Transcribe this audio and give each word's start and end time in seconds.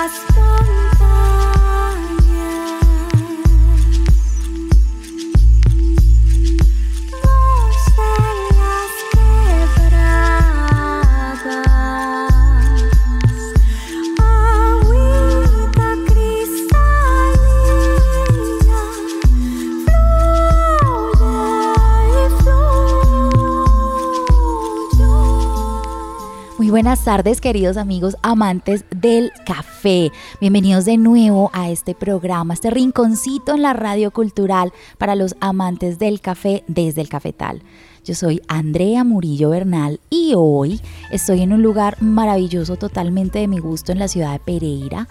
last 0.00 0.34
one. 0.34 0.49
Buenas 26.80 27.04
tardes 27.04 27.42
queridos 27.42 27.76
amigos 27.76 28.16
amantes 28.22 28.86
del 28.90 29.32
café. 29.44 30.10
Bienvenidos 30.40 30.86
de 30.86 30.96
nuevo 30.96 31.50
a 31.52 31.68
este 31.68 31.94
programa, 31.94 32.54
este 32.54 32.70
rinconcito 32.70 33.54
en 33.54 33.60
la 33.60 33.74
radio 33.74 34.10
cultural 34.12 34.72
para 34.96 35.14
los 35.14 35.36
amantes 35.40 35.98
del 35.98 36.22
café 36.22 36.64
desde 36.68 37.02
el 37.02 37.10
cafetal. 37.10 37.60
Yo 38.02 38.14
soy 38.14 38.40
Andrea 38.48 39.04
Murillo 39.04 39.50
Bernal 39.50 40.00
y 40.08 40.32
hoy 40.34 40.80
estoy 41.10 41.42
en 41.42 41.52
un 41.52 41.62
lugar 41.62 42.00
maravilloso 42.00 42.76
totalmente 42.76 43.40
de 43.40 43.48
mi 43.48 43.58
gusto 43.58 43.92
en 43.92 43.98
la 43.98 44.08
ciudad 44.08 44.32
de 44.32 44.38
Pereira 44.38 45.06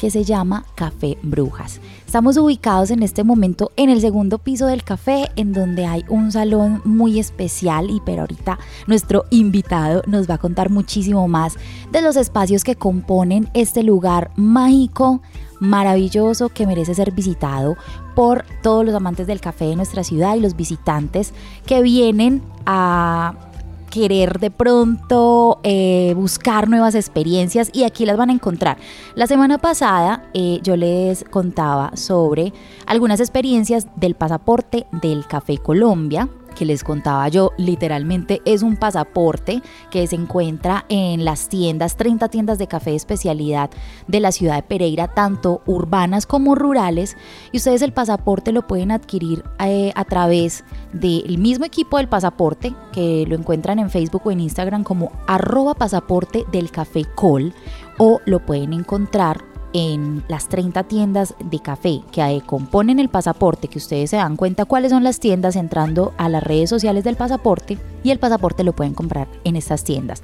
que 0.00 0.10
se 0.10 0.24
llama 0.24 0.66
Café 0.74 1.18
Brujas. 1.22 1.80
Estamos 2.12 2.36
ubicados 2.36 2.90
en 2.90 3.02
este 3.02 3.24
momento 3.24 3.72
en 3.76 3.88
el 3.88 4.02
segundo 4.02 4.36
piso 4.36 4.66
del 4.66 4.84
café, 4.84 5.30
en 5.36 5.54
donde 5.54 5.86
hay 5.86 6.04
un 6.10 6.30
salón 6.30 6.82
muy 6.84 7.18
especial 7.18 7.88
y 7.88 8.02
pero 8.04 8.20
ahorita 8.20 8.58
nuestro 8.86 9.24
invitado 9.30 10.02
nos 10.06 10.28
va 10.28 10.34
a 10.34 10.38
contar 10.38 10.68
muchísimo 10.68 11.26
más 11.26 11.56
de 11.90 12.02
los 12.02 12.16
espacios 12.16 12.64
que 12.64 12.76
componen 12.76 13.48
este 13.54 13.82
lugar 13.82 14.30
mágico, 14.36 15.22
maravilloso 15.58 16.50
que 16.50 16.66
merece 16.66 16.94
ser 16.94 17.12
visitado 17.12 17.78
por 18.14 18.44
todos 18.62 18.84
los 18.84 18.94
amantes 18.94 19.26
del 19.26 19.40
café 19.40 19.64
de 19.64 19.76
nuestra 19.76 20.04
ciudad 20.04 20.36
y 20.36 20.40
los 20.40 20.54
visitantes 20.54 21.32
que 21.64 21.80
vienen 21.80 22.42
a 22.66 23.51
querer 23.92 24.40
de 24.40 24.50
pronto 24.50 25.60
eh, 25.64 26.14
buscar 26.16 26.66
nuevas 26.66 26.94
experiencias 26.94 27.68
y 27.74 27.84
aquí 27.84 28.06
las 28.06 28.16
van 28.16 28.30
a 28.30 28.32
encontrar. 28.32 28.78
La 29.14 29.26
semana 29.26 29.58
pasada 29.58 30.24
eh, 30.32 30.60
yo 30.62 30.76
les 30.76 31.24
contaba 31.24 31.94
sobre 31.94 32.54
algunas 32.86 33.20
experiencias 33.20 33.86
del 33.96 34.14
pasaporte 34.14 34.86
del 35.02 35.26
Café 35.26 35.58
Colombia, 35.58 36.30
que 36.52 36.64
les 36.64 36.84
contaba 36.84 37.28
yo, 37.28 37.52
literalmente 37.56 38.40
es 38.44 38.62
un 38.62 38.76
pasaporte 38.76 39.62
que 39.90 40.06
se 40.06 40.16
encuentra 40.16 40.84
en 40.88 41.24
las 41.24 41.48
tiendas, 41.48 41.96
30 41.96 42.28
tiendas 42.28 42.58
de 42.58 42.66
café 42.66 42.90
de 42.90 42.96
especialidad 42.96 43.70
de 44.06 44.20
la 44.20 44.32
ciudad 44.32 44.56
de 44.56 44.62
Pereira, 44.62 45.08
tanto 45.08 45.62
urbanas 45.66 46.26
como 46.26 46.54
rurales. 46.54 47.16
Y 47.52 47.58
ustedes 47.58 47.82
el 47.82 47.92
pasaporte 47.92 48.52
lo 48.52 48.66
pueden 48.66 48.90
adquirir 48.90 49.44
eh, 49.58 49.92
a 49.94 50.04
través 50.04 50.64
del 50.92 51.38
mismo 51.38 51.64
equipo 51.64 51.98
del 51.98 52.08
pasaporte, 52.08 52.74
que 52.92 53.24
lo 53.28 53.36
encuentran 53.36 53.78
en 53.78 53.90
Facebook 53.90 54.22
o 54.24 54.30
en 54.30 54.40
Instagram 54.40 54.84
como 54.84 55.12
arroba 55.26 55.74
pasaporte 55.74 56.44
del 56.52 56.70
café 56.70 57.04
col, 57.14 57.54
o 57.98 58.20
lo 58.24 58.44
pueden 58.44 58.72
encontrar 58.72 59.51
en 59.72 60.24
las 60.28 60.48
30 60.48 60.84
tiendas 60.84 61.34
de 61.42 61.60
café 61.60 62.00
que 62.10 62.42
componen 62.46 62.98
el 62.98 63.08
pasaporte, 63.08 63.68
que 63.68 63.78
ustedes 63.78 64.10
se 64.10 64.16
dan 64.16 64.36
cuenta 64.36 64.64
cuáles 64.64 64.90
son 64.90 65.04
las 65.04 65.20
tiendas 65.20 65.56
entrando 65.56 66.12
a 66.16 66.28
las 66.28 66.42
redes 66.42 66.70
sociales 66.70 67.04
del 67.04 67.16
pasaporte 67.16 67.78
y 68.02 68.10
el 68.10 68.18
pasaporte 68.18 68.64
lo 68.64 68.74
pueden 68.74 68.94
comprar 68.94 69.28
en 69.44 69.56
estas 69.56 69.84
tiendas. 69.84 70.22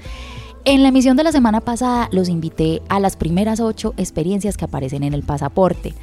En 0.64 0.82
la 0.82 0.88
emisión 0.88 1.16
de 1.16 1.24
la 1.24 1.32
semana 1.32 1.60
pasada 1.60 2.08
los 2.12 2.28
invité 2.28 2.82
a 2.88 3.00
las 3.00 3.16
primeras 3.16 3.58
ocho 3.60 3.94
experiencias 3.96 4.56
que 4.56 4.66
aparecen 4.66 5.02
en 5.02 5.14
el 5.14 5.22
pasaporte 5.22 5.94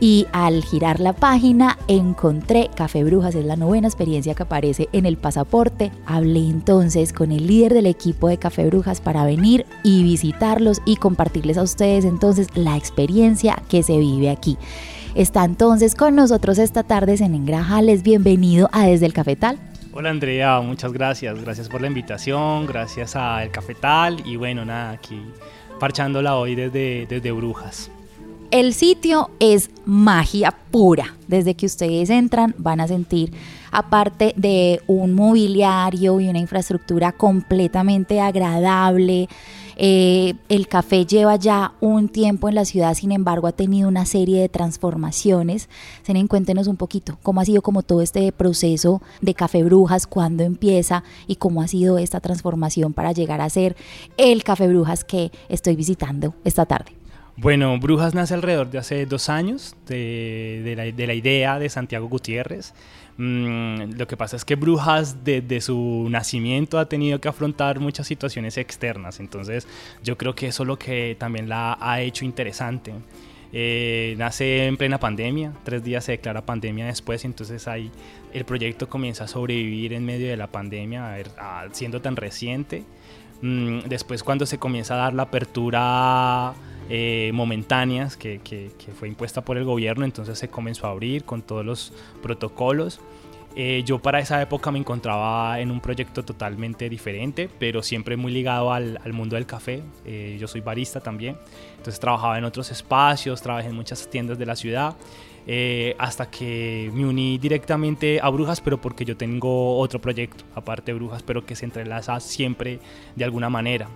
y 0.00 0.26
al 0.32 0.62
girar 0.62 1.00
la 1.00 1.12
página 1.12 1.78
encontré 1.88 2.70
Café 2.74 3.02
Brujas, 3.04 3.34
es 3.34 3.44
la 3.44 3.56
novena 3.56 3.88
experiencia 3.88 4.34
que 4.34 4.44
aparece 4.44 4.88
en 4.92 5.06
el 5.06 5.16
pasaporte. 5.16 5.90
Hablé 6.06 6.40
entonces 6.40 7.12
con 7.12 7.32
el 7.32 7.46
líder 7.46 7.74
del 7.74 7.86
equipo 7.86 8.28
de 8.28 8.38
Café 8.38 8.66
Brujas 8.66 9.00
para 9.00 9.24
venir 9.24 9.66
y 9.82 10.04
visitarlos 10.04 10.82
y 10.84 10.96
compartirles 10.96 11.58
a 11.58 11.62
ustedes 11.62 12.04
entonces 12.04 12.48
la 12.54 12.76
experiencia 12.76 13.60
que 13.68 13.82
se 13.82 13.98
vive 13.98 14.30
aquí. 14.30 14.56
Está 15.14 15.44
entonces 15.44 15.94
con 15.94 16.14
nosotros 16.14 16.58
esta 16.58 16.84
tarde 16.84 17.16
en 17.20 17.34
Engrajales. 17.34 18.02
Bienvenido 18.02 18.68
a 18.72 18.86
Desde 18.86 19.06
el 19.06 19.12
Cafetal. 19.12 19.58
Hola 19.94 20.08
Andrea, 20.08 20.58
muchas 20.62 20.90
gracias. 20.90 21.38
Gracias 21.42 21.68
por 21.68 21.82
la 21.82 21.86
invitación, 21.86 22.66
gracias 22.66 23.14
a 23.14 23.44
El 23.44 23.50
Cafetal 23.50 24.26
y 24.26 24.36
bueno, 24.36 24.64
nada, 24.64 24.92
aquí 24.92 25.20
parchándola 25.78 26.36
hoy 26.36 26.54
desde, 26.54 27.04
desde 27.06 27.30
Brujas. 27.30 27.90
El 28.50 28.72
sitio 28.72 29.30
es 29.38 29.68
magia 29.84 30.54
pura. 30.70 31.14
Desde 31.28 31.54
que 31.54 31.66
ustedes 31.66 32.08
entran 32.08 32.54
van 32.56 32.80
a 32.80 32.88
sentir, 32.88 33.32
aparte 33.72 34.34
de 34.36 34.80
un 34.86 35.14
mobiliario 35.14 36.20
y 36.20 36.28
una 36.28 36.38
infraestructura 36.38 37.10
completamente 37.12 38.20
agradable, 38.20 39.28
eh, 39.76 40.34
el 40.48 40.68
café 40.68 41.06
lleva 41.06 41.36
ya 41.36 41.72
un 41.80 42.08
tiempo 42.08 42.48
en 42.48 42.54
la 42.54 42.64
ciudad, 42.64 42.94
sin 42.94 43.10
embargo 43.10 43.46
ha 43.46 43.52
tenido 43.52 43.88
una 43.88 44.04
serie 44.06 44.40
de 44.40 44.48
transformaciones. 44.48 45.68
Senen, 46.02 46.28
cuéntenos 46.28 46.66
un 46.66 46.76
poquito 46.76 47.18
cómo 47.22 47.40
ha 47.40 47.44
sido 47.44 47.62
como 47.62 47.82
todo 47.82 48.02
este 48.02 48.30
proceso 48.32 49.02
de 49.22 49.34
Café 49.34 49.64
Brujas, 49.64 50.06
cuándo 50.06 50.44
empieza 50.44 51.02
y 51.26 51.36
cómo 51.36 51.62
ha 51.62 51.68
sido 51.68 51.98
esta 51.98 52.20
transformación 52.20 52.92
para 52.92 53.12
llegar 53.12 53.40
a 53.40 53.50
ser 53.50 53.76
el 54.18 54.44
Café 54.44 54.68
Brujas 54.68 55.04
que 55.04 55.32
estoy 55.48 55.74
visitando 55.74 56.34
esta 56.44 56.66
tarde. 56.66 57.01
Bueno, 57.36 57.78
Brujas 57.78 58.14
nace 58.14 58.34
alrededor 58.34 58.70
de 58.70 58.78
hace 58.78 59.06
dos 59.06 59.28
años 59.30 59.74
de, 59.86 60.74
la, 60.76 60.84
de 60.84 61.06
la 61.06 61.14
idea 61.14 61.58
de 61.58 61.68
Santiago 61.68 62.06
Gutiérrez. 62.08 62.74
Mm, 63.16 63.92
lo 63.96 64.06
que 64.06 64.16
pasa 64.16 64.36
es 64.36 64.44
que 64.44 64.54
Brujas 64.54 65.24
desde 65.24 65.60
su 65.60 66.06
nacimiento 66.10 66.78
ha 66.78 66.86
tenido 66.86 67.20
que 67.20 67.28
afrontar 67.28 67.80
muchas 67.80 68.06
situaciones 68.06 68.56
externas, 68.56 69.20
entonces 69.20 69.66
yo 70.02 70.16
creo 70.16 70.34
que 70.34 70.46
eso 70.48 70.62
es 70.62 70.66
lo 70.66 70.78
que 70.78 71.16
también 71.18 71.48
la 71.48 71.76
ha 71.80 72.00
hecho 72.00 72.24
interesante. 72.24 72.92
Eh, 73.54 74.14
nace 74.16 74.66
en 74.66 74.78
plena 74.78 74.98
pandemia, 74.98 75.52
tres 75.62 75.84
días 75.84 76.04
se 76.04 76.12
declara 76.12 76.44
pandemia 76.44 76.86
después, 76.86 77.24
entonces 77.26 77.68
ahí 77.68 77.90
el 78.32 78.46
proyecto 78.46 78.88
comienza 78.88 79.24
a 79.24 79.28
sobrevivir 79.28 79.92
en 79.92 80.06
medio 80.06 80.28
de 80.28 80.38
la 80.38 80.46
pandemia, 80.46 81.16
siendo 81.72 82.00
tan 82.00 82.16
reciente. 82.16 82.82
Mm, 83.42 83.80
después 83.88 84.22
cuando 84.22 84.46
se 84.46 84.58
comienza 84.58 84.94
a 84.94 84.98
dar 84.98 85.12
la 85.12 85.24
apertura 85.24 86.54
eh, 86.88 87.30
momentáneas 87.32 88.16
que, 88.16 88.40
que, 88.42 88.70
fue 88.98 89.08
impuesta 89.08 89.42
por 89.42 89.56
el 89.56 89.64
gobierno, 89.64 90.04
entonces 90.04 90.38
se 90.38 90.48
comenzó 90.48 90.86
a 90.86 90.90
abrir 90.90 91.24
con 91.24 91.42
todos 91.42 91.64
los 91.64 91.92
protocolos. 92.22 93.00
Eh, 93.54 93.82
yo 93.84 93.98
para 93.98 94.18
esa 94.18 94.40
época 94.40 94.70
me 94.70 94.78
encontraba 94.78 95.60
en 95.60 95.70
un 95.70 95.80
proyecto 95.80 96.24
totalmente 96.24 96.88
diferente, 96.88 97.50
pero 97.58 97.82
siempre 97.82 98.16
muy 98.16 98.32
ligado 98.32 98.72
al, 98.72 98.98
al 99.04 99.12
mundo 99.12 99.36
del 99.36 99.46
café. 99.46 99.82
Eh, 100.06 100.36
yo 100.40 100.48
soy 100.48 100.60
barista 100.62 101.00
también, 101.00 101.36
entonces 101.76 102.00
trabajaba 102.00 102.38
en 102.38 102.44
otros 102.44 102.70
espacios, 102.70 103.42
trabajé 103.42 103.68
en 103.68 103.76
muchas 103.76 104.08
tiendas 104.08 104.38
de 104.38 104.46
la 104.46 104.56
ciudad, 104.56 104.96
hasta 105.98 106.30
que 106.30 106.90
me 106.94 107.04
uní 107.04 107.36
directamente 107.38 108.20
a 108.22 108.28
Brujas, 108.28 108.60
pero 108.60 108.80
porque 108.80 109.04
yo 109.04 109.16
tengo 109.16 109.78
otro 109.78 110.00
proyecto, 110.00 110.44
aparte 110.54 110.92
de 110.92 110.98
Brujas, 110.98 111.22
pero 111.22 111.44
que 111.44 111.56
se 111.56 111.64
entrelaza 111.64 112.20
siempre 112.20 112.78
de 113.16 113.24
alguna 113.24 113.50
manera. 113.50 113.88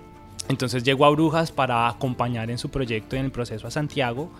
Entonces 0.48 0.84
llegó 0.84 1.06
a 1.06 1.10
Brujas 1.10 1.52
para 1.52 1.88
acompañar 1.88 2.50
en 2.50 2.58
su 2.58 2.70
proyecto 2.70 3.16
y 3.16 3.18
en 3.18 3.26
el 3.26 3.32
proceso 3.32 3.66
a 3.66 3.70
Santiago. 3.70 4.30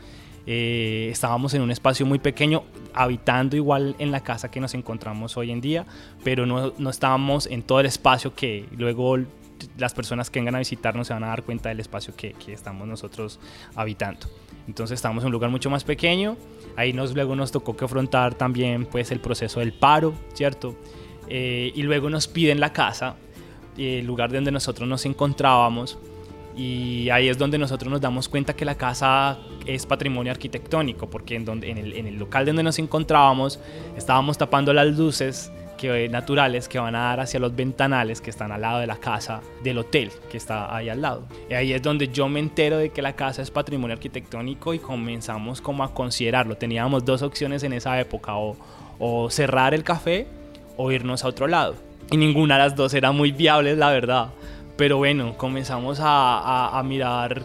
Eh, 0.46 1.08
estábamos 1.10 1.54
en 1.54 1.62
un 1.62 1.72
espacio 1.72 2.06
muy 2.06 2.20
pequeño, 2.20 2.62
habitando 2.94 3.56
igual 3.56 3.96
en 3.98 4.12
la 4.12 4.20
casa 4.20 4.50
que 4.50 4.60
nos 4.60 4.74
encontramos 4.74 5.36
hoy 5.36 5.50
en 5.50 5.60
día, 5.60 5.86
pero 6.22 6.46
no, 6.46 6.72
no 6.78 6.90
estábamos 6.90 7.46
en 7.46 7.62
todo 7.62 7.80
el 7.80 7.86
espacio 7.86 8.32
que 8.34 8.68
luego 8.76 9.18
las 9.76 9.94
personas 9.94 10.30
que 10.30 10.38
vengan 10.38 10.54
a 10.54 10.58
visitarnos 10.58 11.08
se 11.08 11.14
van 11.14 11.24
a 11.24 11.28
dar 11.28 11.42
cuenta 11.42 11.70
del 11.70 11.80
espacio 11.80 12.14
que, 12.14 12.32
que 12.32 12.52
estamos 12.52 12.86
nosotros 12.86 13.40
habitando. 13.74 14.28
Entonces 14.68 14.96
estamos 14.96 15.22
en 15.22 15.26
un 15.26 15.32
lugar 15.32 15.50
mucho 15.50 15.70
más 15.70 15.84
pequeño, 15.84 16.36
ahí 16.76 16.92
nos, 16.92 17.14
luego 17.14 17.34
nos 17.36 17.50
tocó 17.52 17.76
que 17.76 17.84
afrontar 17.84 18.34
también 18.34 18.86
pues 18.86 19.10
el 19.10 19.20
proceso 19.20 19.60
del 19.60 19.72
paro, 19.72 20.14
¿cierto? 20.34 20.76
Eh, 21.28 21.72
y 21.74 21.82
luego 21.82 22.10
nos 22.10 22.28
piden 22.28 22.60
la 22.60 22.72
casa, 22.72 23.16
el 23.78 24.06
lugar 24.06 24.32
donde 24.32 24.50
nosotros 24.50 24.88
nos 24.88 25.04
encontrábamos, 25.06 25.98
y 26.56 27.10
ahí 27.10 27.28
es 27.28 27.36
donde 27.36 27.58
nosotros 27.58 27.90
nos 27.92 28.00
damos 28.00 28.28
cuenta 28.30 28.54
que 28.56 28.64
la 28.64 28.76
casa 28.76 29.38
es 29.66 29.84
patrimonio 29.84 30.32
arquitectónico, 30.32 31.10
porque 31.10 31.36
en, 31.36 31.44
donde, 31.44 31.70
en, 31.70 31.76
el, 31.76 31.92
en 31.92 32.06
el 32.06 32.16
local 32.16 32.46
donde 32.46 32.62
nos 32.62 32.78
encontrábamos 32.78 33.60
estábamos 33.94 34.38
tapando 34.38 34.72
las 34.72 34.96
luces 34.96 35.52
que, 35.76 36.08
naturales 36.08 36.68
que 36.68 36.78
van 36.78 36.94
a 36.94 37.00
dar 37.00 37.20
hacia 37.20 37.38
los 37.38 37.54
ventanales 37.54 38.22
que 38.22 38.30
están 38.30 38.52
al 38.52 38.62
lado 38.62 38.80
de 38.80 38.86
la 38.86 38.96
casa 38.96 39.42
del 39.62 39.78
hotel 39.78 40.10
que 40.30 40.38
está 40.38 40.74
ahí 40.74 40.88
al 40.88 41.02
lado. 41.02 41.26
Y 41.50 41.54
ahí 41.54 41.72
es 41.74 41.82
donde 41.82 42.08
yo 42.08 42.28
me 42.28 42.40
entero 42.40 42.78
de 42.78 42.88
que 42.88 43.02
la 43.02 43.14
casa 43.14 43.42
es 43.42 43.50
patrimonio 43.50 43.94
arquitectónico 43.94 44.72
y 44.72 44.78
comenzamos 44.78 45.60
como 45.60 45.84
a 45.84 45.92
considerarlo. 45.92 46.56
Teníamos 46.56 47.04
dos 47.04 47.20
opciones 47.20 47.62
en 47.62 47.74
esa 47.74 48.00
época, 48.00 48.36
o, 48.36 48.56
o 48.98 49.28
cerrar 49.30 49.74
el 49.74 49.84
café 49.84 50.26
o 50.78 50.90
irnos 50.90 51.24
a 51.24 51.28
otro 51.28 51.46
lado. 51.46 51.85
Y 52.10 52.16
ninguna 52.16 52.56
de 52.56 52.64
las 52.64 52.76
dos 52.76 52.94
era 52.94 53.12
muy 53.12 53.32
viable, 53.32 53.74
la 53.76 53.90
verdad. 53.90 54.28
Pero 54.76 54.98
bueno, 54.98 55.36
comenzamos 55.36 55.98
a, 56.00 56.78
a, 56.78 56.82
mirar 56.82 57.42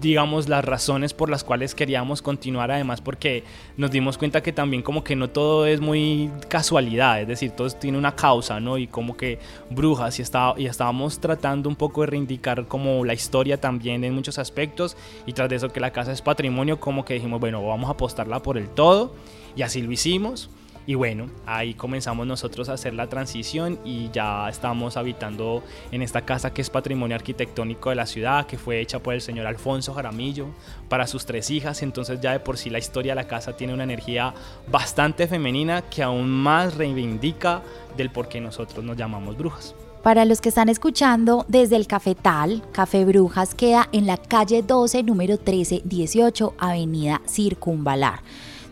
digamos, 0.00 0.48
las 0.48 0.64
razones 0.64 1.14
por 1.14 1.30
las 1.30 1.44
cuales 1.44 1.76
queríamos 1.76 2.22
continuar, 2.22 2.72
además 2.72 3.00
porque 3.00 3.44
nos 3.76 3.92
dimos 3.92 4.18
cuenta 4.18 4.42
que 4.42 4.52
también 4.52 4.82
como 4.82 5.04
que 5.04 5.14
no 5.14 5.30
todo 5.30 5.64
es 5.64 5.80
muy 5.80 6.28
casualidad, 6.48 7.20
es 7.20 7.28
decir, 7.28 7.52
todo 7.52 7.70
tiene 7.70 7.96
una 7.98 8.16
causa, 8.16 8.58
¿no? 8.58 8.78
Y 8.78 8.88
como 8.88 9.16
que 9.16 9.38
brujas, 9.70 10.18
y, 10.18 10.22
estaba, 10.22 10.60
y 10.60 10.66
estábamos 10.66 11.20
tratando 11.20 11.68
un 11.68 11.76
poco 11.76 12.00
de 12.00 12.08
reivindicar 12.08 12.66
como 12.66 13.04
la 13.04 13.14
historia 13.14 13.60
también 13.60 14.02
en 14.02 14.12
muchos 14.12 14.38
aspectos, 14.38 14.96
y 15.24 15.34
tras 15.34 15.48
de 15.48 15.56
eso 15.56 15.68
que 15.68 15.78
la 15.78 15.92
casa 15.92 16.10
es 16.10 16.20
patrimonio, 16.20 16.80
como 16.80 17.04
que 17.04 17.14
dijimos, 17.14 17.38
bueno, 17.38 17.64
vamos 17.64 17.88
a 17.88 17.92
apostarla 17.92 18.42
por 18.42 18.58
el 18.58 18.68
todo, 18.68 19.14
y 19.54 19.62
así 19.62 19.82
lo 19.82 19.92
hicimos. 19.92 20.50
Y 20.86 20.94
bueno, 20.94 21.28
ahí 21.46 21.74
comenzamos 21.74 22.26
nosotros 22.26 22.68
a 22.68 22.72
hacer 22.72 22.94
la 22.94 23.08
transición 23.08 23.78
y 23.84 24.10
ya 24.10 24.48
estamos 24.48 24.96
habitando 24.96 25.62
en 25.92 26.02
esta 26.02 26.22
casa 26.22 26.52
que 26.52 26.60
es 26.62 26.70
patrimonio 26.70 27.14
arquitectónico 27.14 27.90
de 27.90 27.96
la 27.96 28.06
ciudad, 28.06 28.46
que 28.46 28.58
fue 28.58 28.80
hecha 28.80 29.00
por 29.00 29.14
el 29.14 29.20
señor 29.20 29.46
Alfonso 29.46 29.94
Jaramillo 29.94 30.46
para 30.88 31.06
sus 31.06 31.24
tres 31.24 31.50
hijas. 31.50 31.82
Entonces 31.82 32.20
ya 32.20 32.32
de 32.32 32.40
por 32.40 32.58
sí 32.58 32.70
la 32.70 32.78
historia 32.78 33.12
de 33.12 33.22
la 33.22 33.28
casa 33.28 33.56
tiene 33.56 33.74
una 33.74 33.84
energía 33.84 34.34
bastante 34.70 35.28
femenina 35.28 35.82
que 35.82 36.02
aún 36.02 36.30
más 36.30 36.74
reivindica 36.74 37.62
del 37.96 38.10
por 38.10 38.28
qué 38.28 38.40
nosotros 38.40 38.84
nos 38.84 38.96
llamamos 38.96 39.36
brujas. 39.36 39.74
Para 40.02 40.24
los 40.24 40.40
que 40.40 40.48
están 40.48 40.68
escuchando 40.68 41.44
desde 41.46 41.76
el 41.76 41.86
Cafetal, 41.86 42.64
Café 42.72 43.04
Brujas 43.04 43.54
queda 43.54 43.88
en 43.92 44.06
la 44.06 44.16
calle 44.16 44.62
12, 44.62 45.04
número 45.04 45.34
1318, 45.34 46.54
Avenida 46.58 47.22
Circunvalar. 47.28 48.20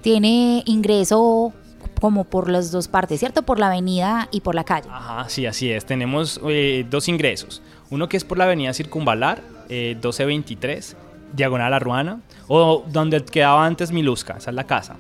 Tiene 0.03 0.65
ingreso 0.67 1.53
como 2.01 2.25
por 2.25 2.49
las 2.49 2.71
dos 2.71 2.89
partes, 2.89 3.21
¿cierto? 3.21 3.43
Por 3.43 3.59
la 3.59 3.67
avenida 3.67 4.29
y 4.31 4.41
por 4.41 4.55
la 4.55 4.65
calle. 4.65 4.89
Ajá, 4.91 5.29
sí, 5.29 5.47
así 5.47 5.71
es. 5.71 5.85
Tenemos 5.85 6.41
eh, 6.49 6.87
dos 6.89 7.09
ingresos. 7.09 7.63
Uno 7.91 8.09
que 8.09 8.17
es 8.17 8.25
por 8.25 8.39
la 8.39 8.45
avenida 8.45 8.73
Circunvalar, 8.73 9.43
1223, 9.69 10.93
eh, 10.93 10.97
diagonal 11.35 11.75
a 11.75 11.79
Ruana, 11.79 12.21
o 12.49 12.85
donde 12.89 13.25
quedaba 13.25 13.67
antes 13.67 13.93
Milusca, 13.93 14.37
esa 14.39 14.51
es 14.51 14.57
la 14.57 14.65
casa. 14.65 14.97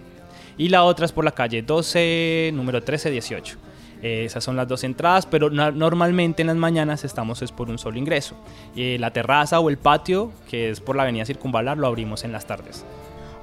Y 0.58 0.69
la 0.69 0.85
otra 0.85 1.06
es 1.06 1.12
por 1.12 1.25
la 1.25 1.32
calle 1.32 1.62
12, 1.62 2.50
número 2.55 2.79
1318. 2.79 3.56
Eh, 4.03 4.25
esas 4.25 4.44
son 4.44 4.56
las 4.56 4.69
dos 4.69 4.85
entradas, 4.85 5.26
pero 5.26 5.50
normalmente 5.50 6.43
en 6.43 6.49
las 6.49 6.56
mañanas 6.56 7.05
estamos 7.05 7.43
es 7.43 7.53
por 7.53 7.70
un 7.70 7.79
solo 7.79 7.99
ingreso. 7.99 8.35
la 8.75 9.11
terraza 9.11 9.58
o 9.61 9.70
el 9.70 9.79
patio, 9.79 10.32
que 10.49 10.70
es 10.70 10.81
por 10.81 10.96
la 10.96 11.03
avenida 11.03 11.25
Circunvalar, 11.25 11.79
lo 11.79 11.87
abrimos 11.87 12.25
en 12.25 12.32
las 12.32 12.46
tardes. 12.46 12.85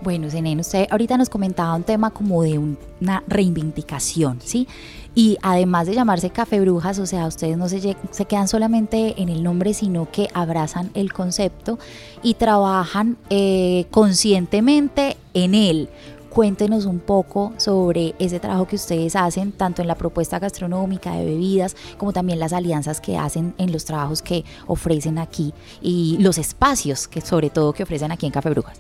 Bueno, 0.02 0.30
Zenén, 0.30 0.60
usted 0.60 0.88
ahorita 0.92 1.18
nos 1.18 1.30
comentaba 1.30 1.74
un 1.76 1.84
tema 1.84 2.12
como 2.12 2.44
de 2.44 2.60
una 2.60 3.24
reivindicación, 3.28 4.40
¿sí? 4.44 4.68
Y 5.16 5.40
además 5.42 5.88
de 5.88 5.96
llamarse 5.96 6.30
Café 6.30 6.60
Brujas, 6.60 7.00
o 7.00 7.08
sea, 7.08 7.26
ustedes 7.26 7.58
no 7.58 7.68
se, 7.68 7.96
se 8.12 8.26
quedan 8.26 8.48
solamente 8.48 9.20
en 9.20 9.30
el 9.30 9.42
nombre, 9.42 9.74
sino 9.74 10.12
que 10.12 10.28
abrazan 10.36 10.92
el 10.94 11.12
concepto 11.12 11.80
y 12.22 12.36
trabajan 12.36 13.18
eh, 13.32 13.88
conscientemente 13.90 15.18
en 15.34 15.56
él. 15.56 15.90
Cuéntenos 16.30 16.86
un 16.86 17.00
poco 17.00 17.54
sobre 17.58 18.14
ese 18.20 18.40
trabajo 18.40 18.68
que 18.68 18.76
ustedes 18.76 19.16
hacen, 19.16 19.52
tanto 19.52 19.82
en 19.82 19.88
la 19.88 19.96
propuesta 19.96 20.38
gastronómica 20.38 21.16
de 21.16 21.26
bebidas, 21.26 21.76
como 21.98 22.14
también 22.14 22.38
las 22.38 22.54
alianzas 22.54 23.02
que 23.02 23.18
hacen 23.18 23.56
en 23.58 23.72
los 23.72 23.86
trabajos 23.86 24.22
que 24.22 24.46
ofrecen 24.68 25.18
aquí 25.18 25.52
y 25.82 26.18
los 26.20 26.38
espacios 26.38 27.08
que 27.08 27.22
sobre 27.22 27.50
todo 27.50 27.74
que 27.74 27.82
ofrecen 27.82 28.12
aquí 28.12 28.28
en 28.28 28.32
Café 28.32 28.52
Brujas 28.52 28.80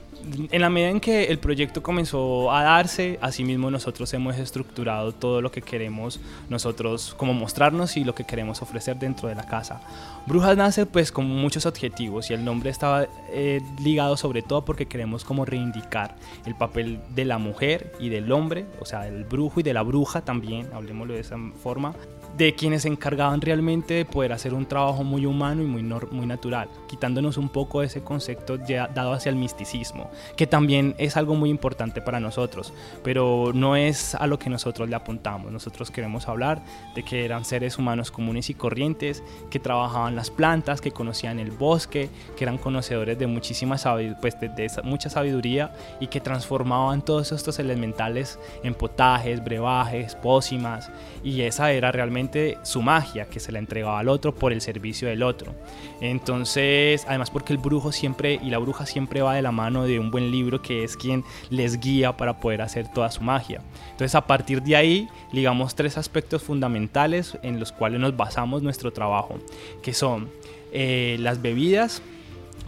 en 0.51 0.62
la 0.62 0.69
medida 0.69 0.89
en 0.89 1.00
que 1.00 1.25
el 1.25 1.39
proyecto 1.39 1.81
comenzó 1.81 2.51
a 2.51 2.63
darse, 2.63 3.18
asimismo 3.21 3.71
nosotros 3.71 4.13
hemos 4.13 4.38
estructurado 4.38 5.12
todo 5.13 5.41
lo 5.41 5.51
que 5.51 5.62
queremos 5.62 6.19
nosotros 6.50 7.13
como 7.18 7.33
mostrarnos 7.33 7.97
y 7.97 8.03
lo 8.03 8.13
que 8.13 8.24
queremos 8.24 8.62
ofrecer 8.62 8.97
dentro 8.97 9.29
de 9.29 9.35
la 9.35 9.45
casa. 9.45 9.81
Brujas 10.25 10.57
nace 10.57 10.85
pues 10.85 11.12
con 11.12 11.25
muchos 11.25 11.65
objetivos 11.65 12.29
y 12.29 12.33
el 12.33 12.44
nombre 12.44 12.69
estaba 12.69 13.07
eh, 13.31 13.62
ligado 13.81 14.18
sobre 14.18 14.41
todo 14.41 14.65
porque 14.65 14.88
queremos 14.88 15.24
como 15.24 15.45
reivindicar 15.45 16.15
el 16.45 16.56
papel 16.56 17.00
de 17.15 17.25
la 17.25 17.38
mujer 17.38 17.94
y 18.00 18.09
del 18.09 18.31
hombre, 18.31 18.65
o 18.80 18.85
sea, 18.85 19.01
del 19.01 19.23
brujo 19.23 19.59
y 19.59 19.63
de 19.63 19.73
la 19.73 19.83
bruja 19.83 20.21
también, 20.21 20.68
hablemoslo 20.73 21.13
de 21.13 21.21
esa 21.21 21.38
forma, 21.62 21.94
de 22.37 22.53
quienes 22.53 22.83
se 22.83 22.87
encargaban 22.87 23.41
realmente 23.41 23.95
de 23.95 24.05
poder 24.05 24.31
hacer 24.31 24.53
un 24.53 24.67
trabajo 24.67 25.03
muy 25.03 25.25
humano 25.25 25.63
y 25.63 25.65
muy, 25.65 25.81
muy 25.81 26.25
natural, 26.27 26.69
quitándonos 26.87 27.37
un 27.37 27.49
poco 27.49 27.81
ese 27.81 28.03
concepto 28.03 28.59
ya 28.63 28.87
dado 28.87 29.13
hacia 29.13 29.31
el 29.31 29.35
misticismo, 29.35 30.11
que 30.35 30.45
también 30.45 30.93
es 30.99 31.17
algo 31.17 31.33
muy 31.33 31.49
importante 31.49 31.99
para 31.99 32.19
nosotros, 32.19 32.73
pero 33.03 33.51
no 33.53 33.75
es 33.75 34.13
a 34.13 34.27
lo 34.27 34.37
que 34.37 34.51
nosotros 34.51 34.87
le 34.87 34.95
apuntamos. 34.95 35.51
Nosotros 35.51 35.89
queremos 35.89 36.27
hablar 36.27 36.61
de 36.93 37.03
que 37.03 37.25
eran 37.25 37.43
seres 37.43 37.79
humanos 37.79 38.11
comunes 38.11 38.51
y 38.51 38.53
corrientes, 38.53 39.23
que 39.49 39.59
trabajaban 39.59 40.15
las 40.15 40.29
plantas, 40.29 40.79
que 40.79 40.91
conocían 40.91 41.39
el 41.39 41.49
bosque, 41.49 42.09
que 42.35 42.43
eran 42.43 42.59
conocedores 42.59 43.17
de 43.17 43.25
muchísima 43.25 43.77
pues 44.21 44.39
de 44.39 44.69
mucha 44.83 45.09
sabiduría 45.09 45.73
y 45.99 46.07
que 46.07 46.19
transformaban 46.19 47.03
todos 47.03 47.31
estos 47.31 47.57
elementales 47.57 48.39
en 48.63 48.75
potajes, 48.75 49.43
brebajes, 49.43 50.15
pócimas, 50.15 50.91
y 51.23 51.41
esa 51.41 51.71
era 51.71 51.91
realmente 51.91 52.26
su 52.63 52.81
magia 52.81 53.25
que 53.25 53.39
se 53.39 53.51
la 53.51 53.59
entregaba 53.59 53.99
al 53.99 54.09
otro 54.09 54.33
por 54.33 54.51
el 54.51 54.61
servicio 54.61 55.07
del 55.07 55.23
otro. 55.23 55.53
Entonces, 56.01 57.05
además 57.07 57.29
porque 57.31 57.53
el 57.53 57.59
brujo 57.59 57.91
siempre 57.91 58.39
y 58.41 58.49
la 58.49 58.57
bruja 58.57 58.85
siempre 58.85 59.21
va 59.21 59.35
de 59.35 59.41
la 59.41 59.51
mano 59.51 59.83
de 59.83 59.99
un 59.99 60.11
buen 60.11 60.31
libro 60.31 60.61
que 60.61 60.83
es 60.83 60.97
quien 60.97 61.23
les 61.49 61.79
guía 61.79 62.17
para 62.17 62.39
poder 62.39 62.61
hacer 62.61 62.91
toda 62.91 63.11
su 63.11 63.21
magia. 63.21 63.61
Entonces, 63.91 64.15
a 64.15 64.27
partir 64.27 64.61
de 64.61 64.75
ahí, 64.75 65.09
ligamos 65.31 65.75
tres 65.75 65.97
aspectos 65.97 66.43
fundamentales 66.43 67.37
en 67.43 67.59
los 67.59 67.71
cuales 67.71 67.99
nos 67.99 68.15
basamos 68.15 68.61
nuestro 68.61 68.91
trabajo, 68.91 69.37
que 69.81 69.93
son 69.93 70.29
eh, 70.71 71.17
las 71.19 71.41
bebidas, 71.41 72.01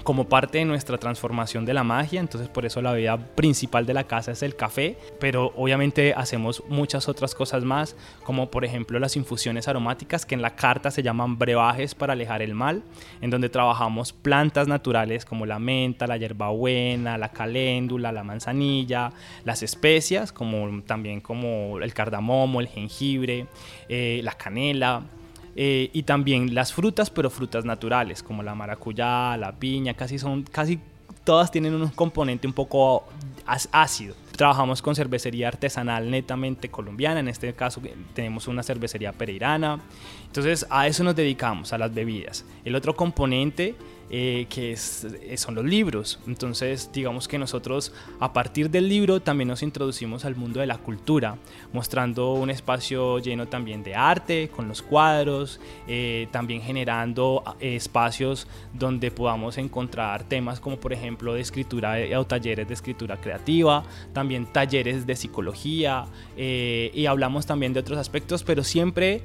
como 0.04 0.28
parte 0.28 0.60
de 0.60 0.66
nuestra 0.66 0.98
transformación 0.98 1.66
de 1.66 1.74
la 1.74 1.84
magia, 1.84 2.20
entonces 2.20 2.50
por 2.50 2.66
eso 2.66 2.82
la 2.82 2.92
bebida 2.92 3.18
principal 3.18 3.86
de 3.86 3.94
la 3.94 4.06
casa 4.06 4.32
es 4.32 4.42
el 4.44 4.56
café, 4.56 4.98
pero 5.20 5.54
obviamente 5.56 6.14
hacemos 6.16 6.64
muchas 6.68 7.08
otras 7.08 7.36
cosas 7.36 7.64
más, 7.64 7.96
como 8.24 8.50
por 8.50 8.66
ejemplo 8.66 9.00
las 9.00 9.16
infusiones 9.16 9.68
aromáticas 9.68 10.26
que 10.26 10.36
en 10.36 10.42
la 10.42 10.56
carta 10.56 10.90
se 10.92 11.04
llaman 11.04 11.38
brebajes 11.38 11.96
para 11.96 12.14
alejar 12.14 12.42
el 12.42 12.56
mal, 12.56 12.84
en 13.22 13.30
donde 13.30 13.50
trabajamos 13.50 14.14
plantas 14.14 14.68
naturales 14.68 15.26
como 15.26 15.46
la 15.46 15.60
menta, 15.60 16.08
la 16.08 16.18
hierbabuena, 16.18 17.18
la 17.18 17.30
caléndula, 17.30 18.12
la 18.12 18.24
manzanilla, 18.24 19.12
las 19.44 19.64
especias, 19.64 20.32
como 20.32 20.82
también 20.84 21.22
como 21.22 21.80
el 21.80 21.94
cardamomo, 21.94 22.62
el 22.62 22.68
jengibre, 22.68 23.48
eh, 23.90 24.22
la 24.24 24.34
canela, 24.34 25.04
eh, 25.56 25.90
y 25.94 26.04
también 26.04 26.54
las 26.54 26.74
frutas, 26.74 27.10
pero 27.10 27.30
frutas 27.30 27.66
naturales, 27.66 28.24
como 28.24 28.44
la 28.44 28.56
maracuyá, 28.56 29.38
la 29.38 29.54
piña, 29.54 29.94
casi 29.94 30.20
son, 30.20 30.44
casi 30.44 30.80
todas 31.24 31.52
tienen 31.52 31.76
un 31.76 31.90
componente 31.90 32.48
un 32.48 32.54
poco 32.54 33.06
ácido. 33.72 34.16
Trabajamos 34.36 34.82
con 34.82 34.96
cervecería 34.96 35.48
artesanal 35.48 36.10
netamente 36.10 36.70
colombiana, 36.70 37.20
en 37.20 37.28
este 37.28 37.54
caso 37.54 37.82
tenemos 38.14 38.48
una 38.48 38.64
cervecería 38.64 39.12
pereirana. 39.12 39.80
Entonces 40.26 40.66
a 40.70 40.88
eso 40.88 41.04
nos 41.04 41.16
dedicamos, 41.16 41.74
a 41.74 41.78
las 41.78 41.94
bebidas. 41.94 42.46
El 42.64 42.76
otro 42.76 42.96
componente 42.96 43.76
eh, 44.12 44.48
que 44.50 44.72
eh, 44.72 45.38
son 45.38 45.56
los 45.56 45.66
libros. 45.66 46.20
Entonces, 46.26 46.90
digamos 46.92 47.28
que 47.28 47.38
nosotros 47.38 47.94
a 48.20 48.34
partir 48.34 48.70
del 48.70 48.90
libro 48.90 49.20
también 49.20 49.48
nos 49.48 49.62
introducimos 49.62 50.26
al 50.26 50.36
mundo 50.36 50.60
de 50.60 50.66
la 50.66 50.78
cultura, 50.78 51.38
mostrando 51.74 52.34
un 52.34 52.50
espacio 52.50 53.20
lleno 53.20 53.48
también 53.48 53.84
de 53.84 53.94
arte, 53.94 54.50
con 54.50 54.68
los 54.68 54.82
cuadros, 54.82 55.60
eh, 55.88 56.28
también 56.32 56.62
generando 56.62 57.44
espacios 57.60 58.48
donde 58.74 59.12
podamos 59.12 59.58
encontrar 59.58 60.24
temas 60.24 60.60
como 60.60 60.78
por 60.78 60.92
ejemplo 60.92 61.34
de 61.34 61.42
escritura 61.42 61.96
o 62.18 62.26
talleres 62.26 62.68
de 62.68 62.74
escritura 62.74 63.18
creativa, 63.18 63.84
también 64.14 64.46
talleres 64.48 65.06
de 65.06 65.16
psicología 65.16 66.06
y 66.36 67.06
hablamos 67.06 67.46
también 67.46 67.74
de 67.74 67.82
otros 67.82 67.98
aspectos, 68.00 68.44
pero 68.44 68.64
siempre 68.64 69.22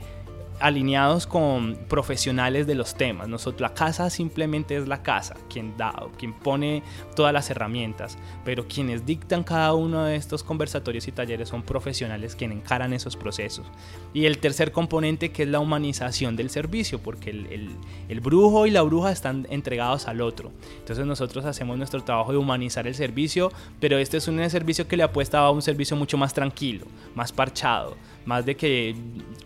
alineados 0.60 1.26
con 1.26 1.76
profesionales 1.88 2.66
de 2.66 2.74
los 2.74 2.94
temas. 2.94 3.28
Nosotros, 3.28 3.60
la 3.60 3.74
casa 3.74 4.10
simplemente 4.10 4.76
es 4.76 4.88
la 4.88 5.02
casa, 5.02 5.36
quien 5.48 5.76
da, 5.76 5.94
quien 6.18 6.32
pone 6.32 6.82
todas 7.16 7.32
las 7.32 7.50
herramientas, 7.50 8.18
pero 8.44 8.66
quienes 8.66 9.04
dictan 9.04 9.44
cada 9.44 9.74
uno 9.74 10.04
de 10.04 10.16
estos 10.16 10.42
conversatorios 10.42 11.08
y 11.08 11.12
talleres 11.12 11.48
son 11.48 11.62
profesionales 11.62 12.36
quienes 12.36 12.58
encaran 12.58 12.92
esos 12.92 13.16
procesos. 13.16 13.66
Y 14.12 14.26
el 14.26 14.38
tercer 14.38 14.72
componente 14.72 15.30
que 15.32 15.42
es 15.42 15.48
la 15.48 15.60
humanización 15.60 16.36
del 16.36 16.50
servicio, 16.50 16.98
porque 16.98 17.30
el, 17.30 17.76
el 18.08 18.20
brujo 18.20 18.66
y 18.66 18.70
la 18.70 18.82
bruja 18.82 19.12
están 19.12 19.46
entregados 19.50 20.08
al 20.08 20.20
otro. 20.20 20.52
Entonces 20.78 21.04
nosotros 21.06 21.44
hacemos 21.44 21.76
nuestro 21.76 22.02
trabajo 22.02 22.32
de 22.32 22.38
humanizar 22.38 22.86
el 22.86 22.94
servicio, 22.94 23.52
pero 23.80 23.98
este 23.98 24.18
es 24.18 24.28
un 24.28 24.48
servicio 24.50 24.86
que 24.86 24.96
le 24.96 25.02
apuesta 25.02 25.40
a 25.40 25.50
un 25.50 25.62
servicio 25.62 25.96
mucho 25.96 26.16
más 26.16 26.34
tranquilo, 26.34 26.86
más 27.14 27.32
parchado 27.32 27.96
más 28.24 28.44
de 28.46 28.56
que 28.56 28.94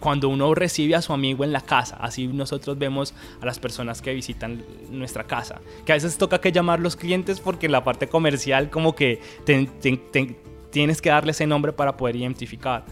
cuando 0.01 0.29
uno 0.29 0.55
recibe 0.55 0.95
a 0.95 1.03
su 1.03 1.13
amigo 1.13 1.45
en 1.45 1.53
la 1.53 1.61
casa, 1.61 1.97
así 2.01 2.29
nosotros 2.29 2.79
vemos 2.79 3.15
a 3.41 3.47
las 3.47 3.59
personas 3.59 4.01
que 4.01 4.15
visitan 4.15 4.65
nuestra 4.91 5.25
casa, 5.25 5.61
que 5.85 5.93
a 5.93 5.97
veces 5.97 6.19
toca 6.19 6.41
que 6.41 6.53
llamar 6.53 6.81
los 6.81 6.97
clientes 6.97 7.41
porque 7.41 7.69
la 7.69 7.85
parte 7.85 8.09
comercial 8.09 8.71
como 8.71 8.95
que 8.95 9.21
tienes 10.71 11.03
que 11.03 11.11
darle 11.11 11.33
ese 11.33 11.47
nombre 11.47 11.73
para 11.73 11.97
poder 11.97 12.17
identificar, 12.17 12.85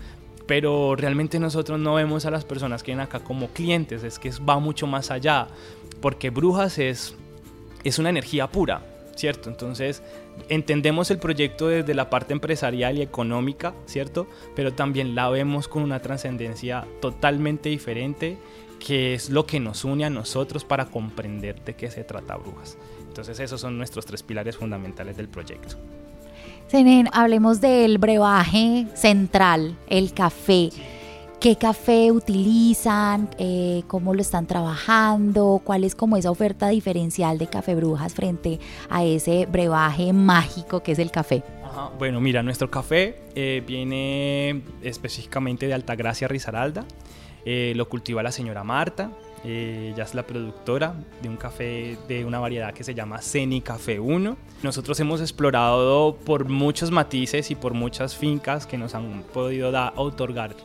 pero 0.47 0.97
realmente 0.97 1.39
nosotros 1.39 1.79
no 1.79 1.95
vemos 1.95 2.27
a 2.27 2.31
las 2.31 2.45
personas 2.45 2.83
que 2.83 2.93
vienen 2.93 3.07
acá 3.07 3.21
como 3.21 3.49
clientes, 3.49 4.03
es 4.03 4.19
que 4.19 4.31
va 4.49 4.59
mucho 4.59 4.87
más 4.87 5.11
allá, 5.11 5.49
porque 6.01 6.31
Brujas 6.31 6.79
es, 6.79 7.15
es 7.85 7.99
una 7.99 8.11
energía 8.11 8.49
pura, 8.49 8.83
¿cierto? 9.17 9.51
Entonces 9.51 10.03
entendemos 10.49 11.11
el 11.11 11.19
proyecto 11.19 11.69
desde 11.69 11.95
la 11.95 12.09
parte 12.09 12.33
empresarial 12.33 12.99
y 12.99 13.03
económica, 13.03 13.75
¿cierto? 13.87 14.29
Pero 14.55 14.75
también 14.75 15.15
la 15.15 15.29
vemos 15.29 15.67
con 15.67 15.83
una 15.83 16.01
trascendencia 16.01 16.87
totalmente 17.01 17.69
diferente, 17.69 18.39
que 18.79 19.15
es 19.15 19.31
lo 19.31 19.47
que 19.47 19.59
nos 19.59 19.85
une 19.85 20.05
a 20.05 20.11
nosotros 20.11 20.65
para 20.65 20.87
comprender 20.87 21.65
de 21.65 21.75
qué 21.75 21.91
se 21.91 22.05
trata 22.05 22.37
Brujas. 22.37 22.79
Entonces 23.09 23.41
esos 23.41 23.61
son 23.61 23.79
nuestros 23.79 24.07
tres 24.07 24.23
pilares 24.23 24.57
fundamentales 24.57 25.17
del 25.17 25.29
proyecto. 25.29 25.77
Senen, 26.69 27.09
hablemos 27.13 27.61
del 27.61 27.99
brebaje 27.99 28.87
central, 28.95 29.77
el 29.89 30.13
café 30.13 30.71
qué 31.41 31.57
café 31.57 32.11
utilizan, 32.13 33.29
eh, 33.39 33.83
cómo 33.87 34.15
lo 34.15 34.21
están 34.21 34.47
trabajando, 34.47 35.61
cuál 35.63 35.85
es 35.85 35.95
como 35.95 36.17
esa 36.17 36.31
oferta 36.31 36.69
diferencial 36.69 37.39
de 37.39 37.47
Café 37.47 37.75
Brujas 37.75 38.15
frente 38.15 38.59
a 38.89 39.05
ese 39.05 39.47
brebaje 39.47 40.13
mágico 40.13 40.83
que 40.83 40.93
es 40.93 40.99
el 40.99 41.11
café. 41.11 41.43
Bueno, 41.99 42.21
mira, 42.23 42.43
nuestro 42.43 42.71
café 42.71 43.19
eh, 43.35 43.63
viene 43.67 44.63
específicamente 44.83 45.67
de 45.67 45.75
Altagracia 45.75 46.27
Risaralda, 46.27 46.87
eh, 47.45 47.75
lo 47.77 47.89
cultiva 47.89 48.23
la 48.23 48.33
señora 48.33 48.65
Marta, 48.65 49.11
ella 49.45 50.03
es 50.03 50.15
la 50.15 50.27
productora 50.27 50.95
de 51.23 51.29
un 51.29 51.37
café 51.37 51.97
de 52.09 52.25
una 52.25 52.41
variedad 52.41 52.75
que 52.75 52.83
se 52.83 52.95
llama 52.95 53.21
Ceni 53.21 53.61
Café 53.61 54.01
1. 54.01 54.37
Nosotros 54.65 54.99
hemos 54.99 55.21
explorado 55.21 56.17
por 56.17 56.49
muchos 56.49 56.91
matices 56.91 57.53
y 57.53 57.55
por 57.55 57.73
muchas 57.73 58.17
fincas 58.17 58.67
que 58.67 58.77
nos 58.77 58.97
han 58.97 59.23
podido 59.33 59.71
dar, 59.71 59.93
otorgar 59.95 60.57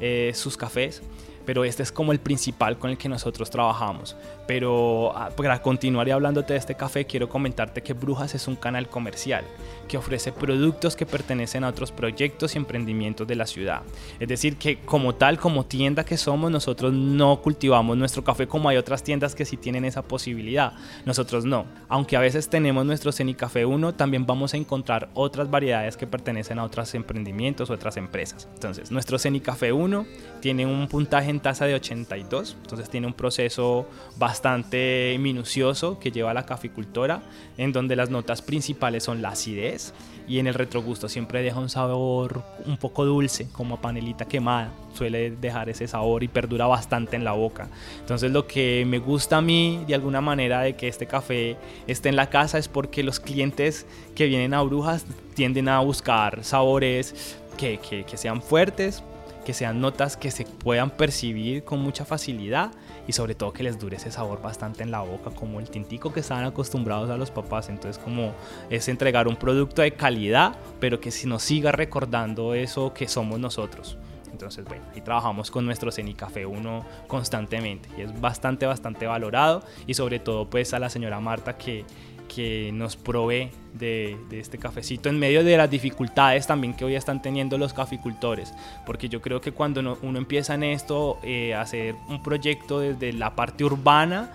eh, 0.00 0.32
sus 0.34 0.56
cafés, 0.56 1.02
pero 1.48 1.64
este 1.64 1.82
es 1.82 1.90
como 1.90 2.12
el 2.12 2.20
principal 2.20 2.78
con 2.78 2.90
el 2.90 2.98
que 2.98 3.08
nosotros 3.08 3.48
trabajamos. 3.48 4.14
Pero 4.46 5.16
ah, 5.16 5.30
para 5.34 5.62
continuar 5.62 6.06
y 6.06 6.10
hablándote 6.10 6.52
de 6.52 6.58
este 6.58 6.74
café, 6.74 7.06
quiero 7.06 7.30
comentarte 7.30 7.82
que 7.82 7.94
Brujas 7.94 8.34
es 8.34 8.48
un 8.48 8.54
canal 8.54 8.90
comercial 8.90 9.46
que 9.88 9.96
ofrece 9.96 10.30
productos 10.30 10.94
que 10.94 11.06
pertenecen 11.06 11.64
a 11.64 11.68
otros 11.68 11.90
proyectos 11.90 12.54
y 12.54 12.58
emprendimientos 12.58 13.26
de 13.26 13.34
la 13.34 13.46
ciudad. 13.46 13.80
Es 14.20 14.28
decir, 14.28 14.58
que 14.58 14.80
como 14.80 15.14
tal, 15.14 15.38
como 15.38 15.64
tienda 15.64 16.04
que 16.04 16.18
somos, 16.18 16.50
nosotros 16.50 16.92
no 16.92 17.40
cultivamos 17.40 17.96
nuestro 17.96 18.22
café 18.22 18.46
como 18.46 18.68
hay 18.68 18.76
otras 18.76 19.02
tiendas 19.02 19.34
que 19.34 19.46
sí 19.46 19.56
tienen 19.56 19.86
esa 19.86 20.02
posibilidad. 20.02 20.74
Nosotros 21.06 21.46
no. 21.46 21.64
Aunque 21.88 22.18
a 22.18 22.20
veces 22.20 22.50
tenemos 22.50 22.84
nuestro 22.84 23.10
Café 23.38 23.64
1, 23.64 23.94
también 23.94 24.26
vamos 24.26 24.52
a 24.52 24.58
encontrar 24.58 25.08
otras 25.14 25.50
variedades 25.50 25.96
que 25.96 26.06
pertenecen 26.06 26.58
a 26.58 26.64
otros 26.64 26.94
emprendimientos 26.94 27.70
otras 27.70 27.96
empresas. 27.96 28.48
Entonces, 28.52 28.90
nuestro 28.90 29.16
Café 29.42 29.72
1 29.72 30.04
tiene 30.40 30.66
un 30.66 30.88
puntaje 30.88 31.37
en 31.38 31.42
tasa 31.42 31.66
de 31.66 31.74
82, 31.74 32.56
entonces 32.60 32.90
tiene 32.90 33.06
un 33.06 33.12
proceso 33.12 33.86
bastante 34.16 35.16
minucioso 35.20 36.00
que 36.00 36.10
lleva 36.10 36.34
la 36.34 36.44
caficultora, 36.44 37.22
en 37.56 37.72
donde 37.72 37.94
las 37.94 38.10
notas 38.10 38.42
principales 38.42 39.04
son 39.04 39.22
la 39.22 39.30
acidez 39.30 39.94
y 40.26 40.40
en 40.40 40.48
el 40.48 40.54
retrogusto 40.54 41.08
siempre 41.08 41.42
deja 41.42 41.60
un 41.60 41.68
sabor 41.68 42.42
un 42.66 42.76
poco 42.76 43.04
dulce, 43.04 43.48
como 43.52 43.76
a 43.76 43.80
panelita 43.80 44.26
quemada. 44.26 44.72
Suele 44.94 45.30
dejar 45.30 45.68
ese 45.68 45.86
sabor 45.86 46.22
y 46.24 46.28
perdura 46.28 46.66
bastante 46.66 47.16
en 47.16 47.24
la 47.24 47.32
boca. 47.32 47.68
Entonces 48.00 48.30
lo 48.32 48.46
que 48.46 48.84
me 48.84 48.98
gusta 48.98 49.38
a 49.38 49.40
mí 49.40 49.84
de 49.86 49.94
alguna 49.94 50.20
manera 50.20 50.60
de 50.60 50.74
que 50.74 50.88
este 50.88 51.06
café 51.06 51.56
esté 51.86 52.08
en 52.08 52.16
la 52.16 52.28
casa 52.28 52.58
es 52.58 52.68
porque 52.68 53.02
los 53.02 53.20
clientes 53.20 53.86
que 54.14 54.26
vienen 54.26 54.54
a 54.54 54.62
Brujas 54.62 55.06
tienden 55.34 55.68
a 55.68 55.80
buscar 55.80 56.44
sabores 56.44 57.38
que, 57.56 57.78
que 57.78 58.16
sean 58.16 58.42
fuertes, 58.42 59.02
que 59.48 59.54
sean 59.54 59.80
notas 59.80 60.18
que 60.18 60.30
se 60.30 60.44
puedan 60.44 60.90
percibir 60.90 61.64
con 61.64 61.80
mucha 61.80 62.04
facilidad 62.04 62.70
y 63.06 63.14
sobre 63.14 63.34
todo 63.34 63.50
que 63.50 63.62
les 63.62 63.78
dure 63.78 63.96
ese 63.96 64.10
sabor 64.10 64.42
bastante 64.42 64.82
en 64.82 64.90
la 64.90 65.00
boca, 65.00 65.30
como 65.30 65.58
el 65.58 65.70
tintico 65.70 66.12
que 66.12 66.20
estaban 66.20 66.44
acostumbrados 66.44 67.08
a 67.08 67.16
los 67.16 67.30
papás. 67.30 67.70
Entonces, 67.70 67.96
como 67.96 68.34
es 68.68 68.88
entregar 68.88 69.26
un 69.26 69.36
producto 69.36 69.80
de 69.80 69.92
calidad, 69.92 70.54
pero 70.80 71.00
que 71.00 71.10
si 71.10 71.26
nos 71.26 71.44
siga 71.44 71.72
recordando 71.72 72.52
eso 72.52 72.92
que 72.92 73.08
somos 73.08 73.40
nosotros. 73.40 73.96
Entonces, 74.30 74.66
bueno, 74.66 74.84
ahí 74.94 75.00
trabajamos 75.00 75.50
con 75.50 75.64
nuestro 75.64 75.90
Café 76.14 76.44
1 76.44 76.84
constantemente 77.06 77.88
y 77.96 78.02
es 78.02 78.20
bastante, 78.20 78.66
bastante 78.66 79.06
valorado 79.06 79.62
y 79.86 79.94
sobre 79.94 80.18
todo 80.18 80.50
pues 80.50 80.74
a 80.74 80.78
la 80.78 80.90
señora 80.90 81.20
Marta 81.20 81.56
que 81.56 81.86
que 82.28 82.70
nos 82.72 82.96
provee 82.96 83.50
de, 83.74 84.16
este 84.30 84.58
cafecito 84.58 85.08
en 85.08 85.18
medio 85.18 85.42
de 85.42 85.56
las 85.56 85.70
dificultades 85.70 86.46
también 86.46 86.74
que 86.74 86.84
hoy 86.84 86.94
están 86.94 87.22
teniendo 87.22 87.58
los 87.58 87.72
caficultores. 87.72 88.52
Porque 88.86 89.08
yo 89.08 89.20
creo 89.20 89.40
que 89.40 89.52
cuando 89.52 89.98
uno, 90.02 90.18
empieza 90.18 90.54
en 90.54 90.64
esto 90.64 91.18
eh, 91.22 91.54
a 91.54 91.62
hacer 91.62 91.94
un 92.08 92.22
proyecto 92.22 92.80
desde 92.80 93.12
la 93.12 93.34
parte 93.34 93.64
urbana, 93.64 94.32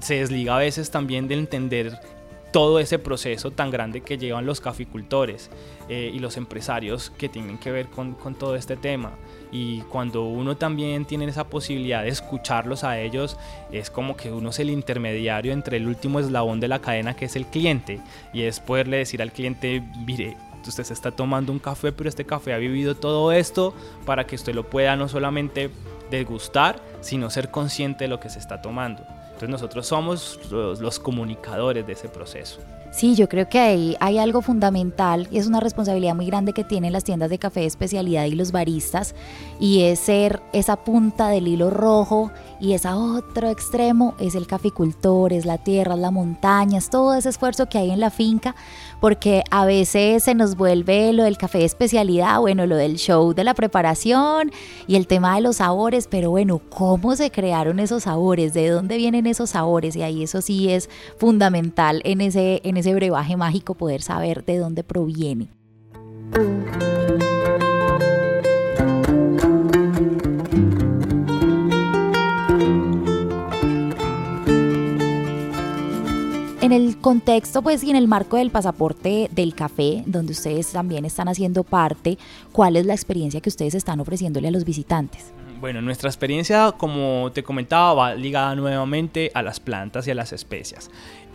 se 0.00 0.16
desliga 0.16 0.56
a 0.56 0.58
veces 0.58 0.90
también 0.90 1.28
de 1.28 1.34
entender 1.34 1.98
todo 2.52 2.78
ese 2.78 2.98
proceso 2.98 3.50
tan 3.50 3.70
grande 3.70 4.02
que 4.02 4.18
llevan 4.18 4.46
los 4.46 4.60
caficultores 4.60 5.50
eh, 5.88 6.10
y 6.12 6.18
los 6.18 6.36
empresarios 6.36 7.10
que 7.10 7.28
tienen 7.28 7.58
que 7.58 7.72
ver 7.72 7.86
con, 7.88 8.12
con 8.12 8.34
todo 8.34 8.54
este 8.54 8.76
tema 8.76 9.12
y 9.50 9.80
cuando 9.82 10.24
uno 10.24 10.56
también 10.56 11.04
tiene 11.04 11.24
esa 11.26 11.48
posibilidad 11.48 12.02
de 12.02 12.08
escucharlos 12.08 12.84
a 12.84 13.00
ellos, 13.00 13.38
es 13.70 13.90
como 13.90 14.16
que 14.16 14.30
uno 14.30 14.50
es 14.50 14.58
el 14.60 14.70
intermediario 14.70 15.52
entre 15.52 15.78
el 15.78 15.86
último 15.86 16.20
eslabón 16.20 16.60
de 16.60 16.68
la 16.68 16.80
cadena 16.80 17.16
que 17.16 17.24
es 17.24 17.36
el 17.36 17.46
cliente 17.46 18.00
y 18.32 18.42
es 18.42 18.60
poderle 18.60 18.98
decir 18.98 19.22
al 19.22 19.32
cliente, 19.32 19.82
mire, 20.06 20.36
usted 20.68 20.84
se 20.84 20.94
está 20.94 21.10
tomando 21.10 21.52
un 21.52 21.58
café, 21.58 21.92
pero 21.92 22.08
este 22.08 22.24
café 22.24 22.52
ha 22.52 22.58
vivido 22.58 22.94
todo 22.94 23.32
esto 23.32 23.74
para 24.04 24.26
que 24.26 24.36
usted 24.36 24.54
lo 24.54 24.68
pueda 24.68 24.96
no 24.96 25.08
solamente 25.08 25.70
degustar, 26.10 26.80
sino 27.00 27.30
ser 27.30 27.50
consciente 27.50 28.04
de 28.04 28.08
lo 28.08 28.20
que 28.20 28.30
se 28.30 28.38
está 28.38 28.62
tomando. 28.62 29.04
Entonces 29.42 29.60
nosotros 29.60 29.86
somos 29.88 30.38
los, 30.52 30.78
los 30.78 31.00
comunicadores 31.00 31.84
de 31.84 31.94
ese 31.94 32.08
proceso. 32.08 32.60
Sí, 32.92 33.14
yo 33.14 33.26
creo 33.26 33.48
que 33.48 33.96
hay 33.98 34.18
algo 34.18 34.42
fundamental 34.42 35.26
y 35.30 35.38
es 35.38 35.46
una 35.46 35.60
responsabilidad 35.60 36.14
muy 36.14 36.26
grande 36.26 36.52
que 36.52 36.62
tienen 36.62 36.92
las 36.92 37.04
tiendas 37.04 37.30
de 37.30 37.38
café 37.38 37.60
de 37.60 37.66
especialidad 37.66 38.26
y 38.26 38.32
los 38.32 38.52
baristas 38.52 39.14
y 39.58 39.84
es 39.84 39.98
ser 39.98 40.42
esa 40.52 40.76
punta 40.76 41.28
del 41.28 41.48
hilo 41.48 41.70
rojo 41.70 42.30
y 42.60 42.74
ese 42.74 42.88
otro 42.88 43.48
extremo 43.48 44.14
es 44.20 44.34
el 44.34 44.46
caficultor, 44.46 45.32
es 45.32 45.46
la 45.46 45.56
tierra, 45.56 45.94
es 45.94 46.00
la 46.00 46.10
montaña, 46.10 46.78
es 46.78 46.90
todo 46.90 47.14
ese 47.14 47.30
esfuerzo 47.30 47.66
que 47.66 47.78
hay 47.78 47.90
en 47.90 47.98
la 47.98 48.10
finca 48.10 48.54
porque 49.00 49.42
a 49.50 49.64
veces 49.64 50.22
se 50.24 50.34
nos 50.34 50.54
vuelve 50.56 51.14
lo 51.14 51.24
del 51.24 51.38
café 51.38 51.58
de 51.58 51.64
especialidad, 51.64 52.40
bueno, 52.40 52.66
lo 52.66 52.76
del 52.76 52.98
show 52.98 53.32
de 53.32 53.42
la 53.42 53.54
preparación 53.54 54.52
y 54.86 54.96
el 54.96 55.06
tema 55.06 55.34
de 55.34 55.40
los 55.40 55.56
sabores, 55.56 56.08
pero 56.08 56.30
bueno, 56.30 56.60
¿cómo 56.68 57.16
se 57.16 57.30
crearon 57.30 57.80
esos 57.80 58.02
sabores? 58.02 58.52
¿De 58.52 58.68
dónde 58.68 58.98
vienen 58.98 59.26
esos 59.26 59.50
sabores? 59.50 59.96
Y 59.96 60.02
ahí 60.02 60.22
eso 60.22 60.42
sí 60.42 60.68
es 60.70 60.90
fundamental 61.16 62.02
en 62.04 62.20
ese, 62.20 62.60
en 62.64 62.81
ese 62.82 62.94
brebaje 62.94 63.36
mágico 63.36 63.74
poder 63.74 64.02
saber 64.02 64.44
de 64.44 64.58
dónde 64.58 64.84
proviene. 64.84 65.48
contexto, 77.02 77.60
pues, 77.60 77.84
y 77.84 77.90
en 77.90 77.96
el 77.96 78.08
marco 78.08 78.38
del 78.38 78.50
pasaporte 78.50 79.28
del 79.32 79.54
café, 79.54 80.04
donde 80.06 80.32
ustedes 80.32 80.72
también 80.72 81.04
están 81.04 81.28
haciendo 81.28 81.64
parte, 81.64 82.16
¿cuál 82.52 82.76
es 82.76 82.86
la 82.86 82.94
experiencia 82.94 83.40
que 83.42 83.50
ustedes 83.50 83.74
están 83.74 84.00
ofreciéndole 84.00 84.48
a 84.48 84.50
los 84.50 84.64
visitantes? 84.64 85.32
Bueno, 85.60 85.82
nuestra 85.82 86.08
experiencia, 86.08 86.72
como 86.72 87.30
te 87.32 87.42
comentaba, 87.42 87.92
va 87.92 88.14
ligada 88.14 88.54
nuevamente 88.54 89.30
a 89.34 89.42
las 89.42 89.60
plantas 89.60 90.06
y 90.06 90.10
a 90.10 90.14
las 90.14 90.32
especias 90.32 90.90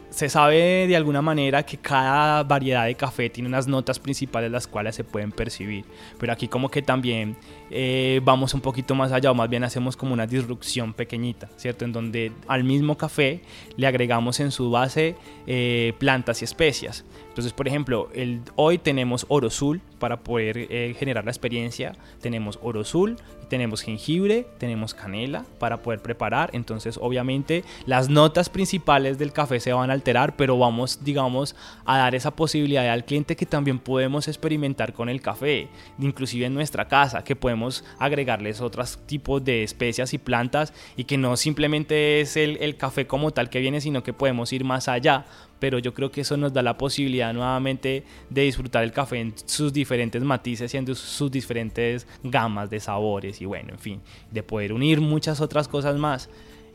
se 0.09 0.29
sabe 0.29 0.87
de 0.87 0.95
alguna 0.95 1.21
manera 1.21 1.63
que 1.63 1.77
cada 1.77 2.43
variedad 2.43 2.85
de 2.85 2.95
café 2.95 3.29
tiene 3.29 3.49
unas 3.49 3.67
notas 3.67 3.99
principales 3.99 4.49
las 4.49 4.67
cuales 4.67 4.95
se 4.95 5.03
pueden 5.03 5.31
percibir, 5.31 5.85
pero 6.19 6.33
aquí 6.33 6.47
como 6.47 6.69
que 6.69 6.81
también 6.81 7.35
eh, 7.69 8.21
vamos 8.23 8.53
un 8.53 8.61
poquito 8.61 8.95
más 8.95 9.11
allá 9.11 9.31
o 9.31 9.35
más 9.35 9.49
bien 9.49 9.63
hacemos 9.63 9.97
como 9.97 10.13
una 10.13 10.25
disrupción 10.25 10.93
pequeñita, 10.93 11.49
¿cierto? 11.57 11.85
En 11.85 11.91
donde 11.91 12.31
al 12.47 12.63
mismo 12.63 12.97
café 12.97 13.41
le 13.75 13.87
agregamos 13.87 14.39
en 14.39 14.51
su 14.51 14.71
base 14.71 15.15
eh, 15.45 15.93
plantas 15.99 16.41
y 16.41 16.45
especias. 16.45 17.03
Entonces, 17.29 17.53
por 17.53 17.67
ejemplo, 17.67 18.09
el, 18.15 18.41
hoy 18.55 18.79
tenemos 18.79 19.25
oro 19.29 19.47
azul 19.47 19.81
para 19.99 20.21
poder 20.21 20.57
eh, 20.57 20.95
generar 20.97 21.25
la 21.25 21.31
experiencia, 21.31 21.93
tenemos 22.21 22.57
oro 22.63 22.81
azul, 22.81 23.17
tenemos 23.47 23.81
jengibre, 23.81 24.47
tenemos 24.57 24.93
canela 24.93 25.45
para 25.59 25.81
poder 25.81 26.01
preparar. 26.01 26.49
Entonces, 26.53 26.97
obviamente, 27.01 27.63
las 27.85 28.09
notas 28.09 28.49
principales 28.49 29.17
del 29.17 29.33
café 29.33 29.59
se 29.59 29.73
van 29.73 29.89
a 29.89 29.93
alterar, 29.93 30.35
pero 30.35 30.57
vamos, 30.57 30.99
digamos, 31.03 31.55
a 31.85 31.97
dar 31.97 32.15
esa 32.15 32.31
posibilidad 32.31 32.87
al 32.89 33.05
cliente 33.05 33.35
que 33.35 33.45
también 33.45 33.79
podemos 33.79 34.27
experimentar 34.27 34.93
con 34.93 35.09
el 35.09 35.21
café, 35.21 35.67
inclusive 35.99 36.45
en 36.45 36.53
nuestra 36.53 36.87
casa, 36.87 37.23
que 37.23 37.35
podemos 37.35 37.83
agregarles 37.99 38.61
otros 38.61 38.99
tipos 39.05 39.43
de 39.43 39.63
especias 39.63 40.13
y 40.13 40.17
plantas 40.17 40.73
y 40.95 41.05
que 41.05 41.17
no 41.17 41.37
simplemente 41.37 42.21
es 42.21 42.37
el, 42.37 42.57
el 42.57 42.77
café 42.77 43.07
como 43.07 43.31
tal 43.31 43.49
que 43.49 43.59
viene, 43.59 43.81
sino 43.81 44.03
que 44.03 44.13
podemos 44.13 44.51
ir 44.53 44.63
más 44.63 44.87
allá 44.87 45.25
pero 45.59 45.79
yo 45.79 45.93
creo 45.93 46.11
que 46.11 46.21
eso 46.21 46.37
nos 46.37 46.53
da 46.53 46.61
la 46.61 46.77
posibilidad 46.77 47.33
nuevamente 47.33 48.03
de 48.29 48.41
disfrutar 48.41 48.83
el 48.83 48.91
café 48.91 49.19
en 49.19 49.33
sus 49.45 49.73
diferentes 49.73 50.21
matices 50.21 50.73
y 50.73 50.77
en 50.77 50.95
sus 50.95 51.31
diferentes 51.31 52.07
gamas 52.23 52.69
de 52.69 52.79
sabores 52.79 53.41
y 53.41 53.45
bueno, 53.45 53.69
en 53.71 53.79
fin, 53.79 54.01
de 54.31 54.43
poder 54.43 54.73
unir 54.73 55.01
muchas 55.01 55.41
otras 55.41 55.67
cosas 55.67 55.97
más. 55.97 56.29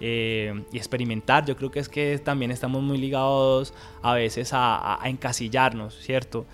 Eh, 0.04 0.64
y 0.72 0.78
experimentar. 0.78 1.46
Yo 1.46 1.56
creo 1.56 1.70
que 1.70 1.78
es 1.78 1.88
que 1.88 2.18
también 2.18 2.50
estamos 2.50 2.82
muy 2.82 2.98
ligados 2.98 3.72
a 4.02 4.14
veces 4.14 4.50
a, 4.52 4.98
encasillarnos, 5.04 5.94
¿cierto? 5.94 6.44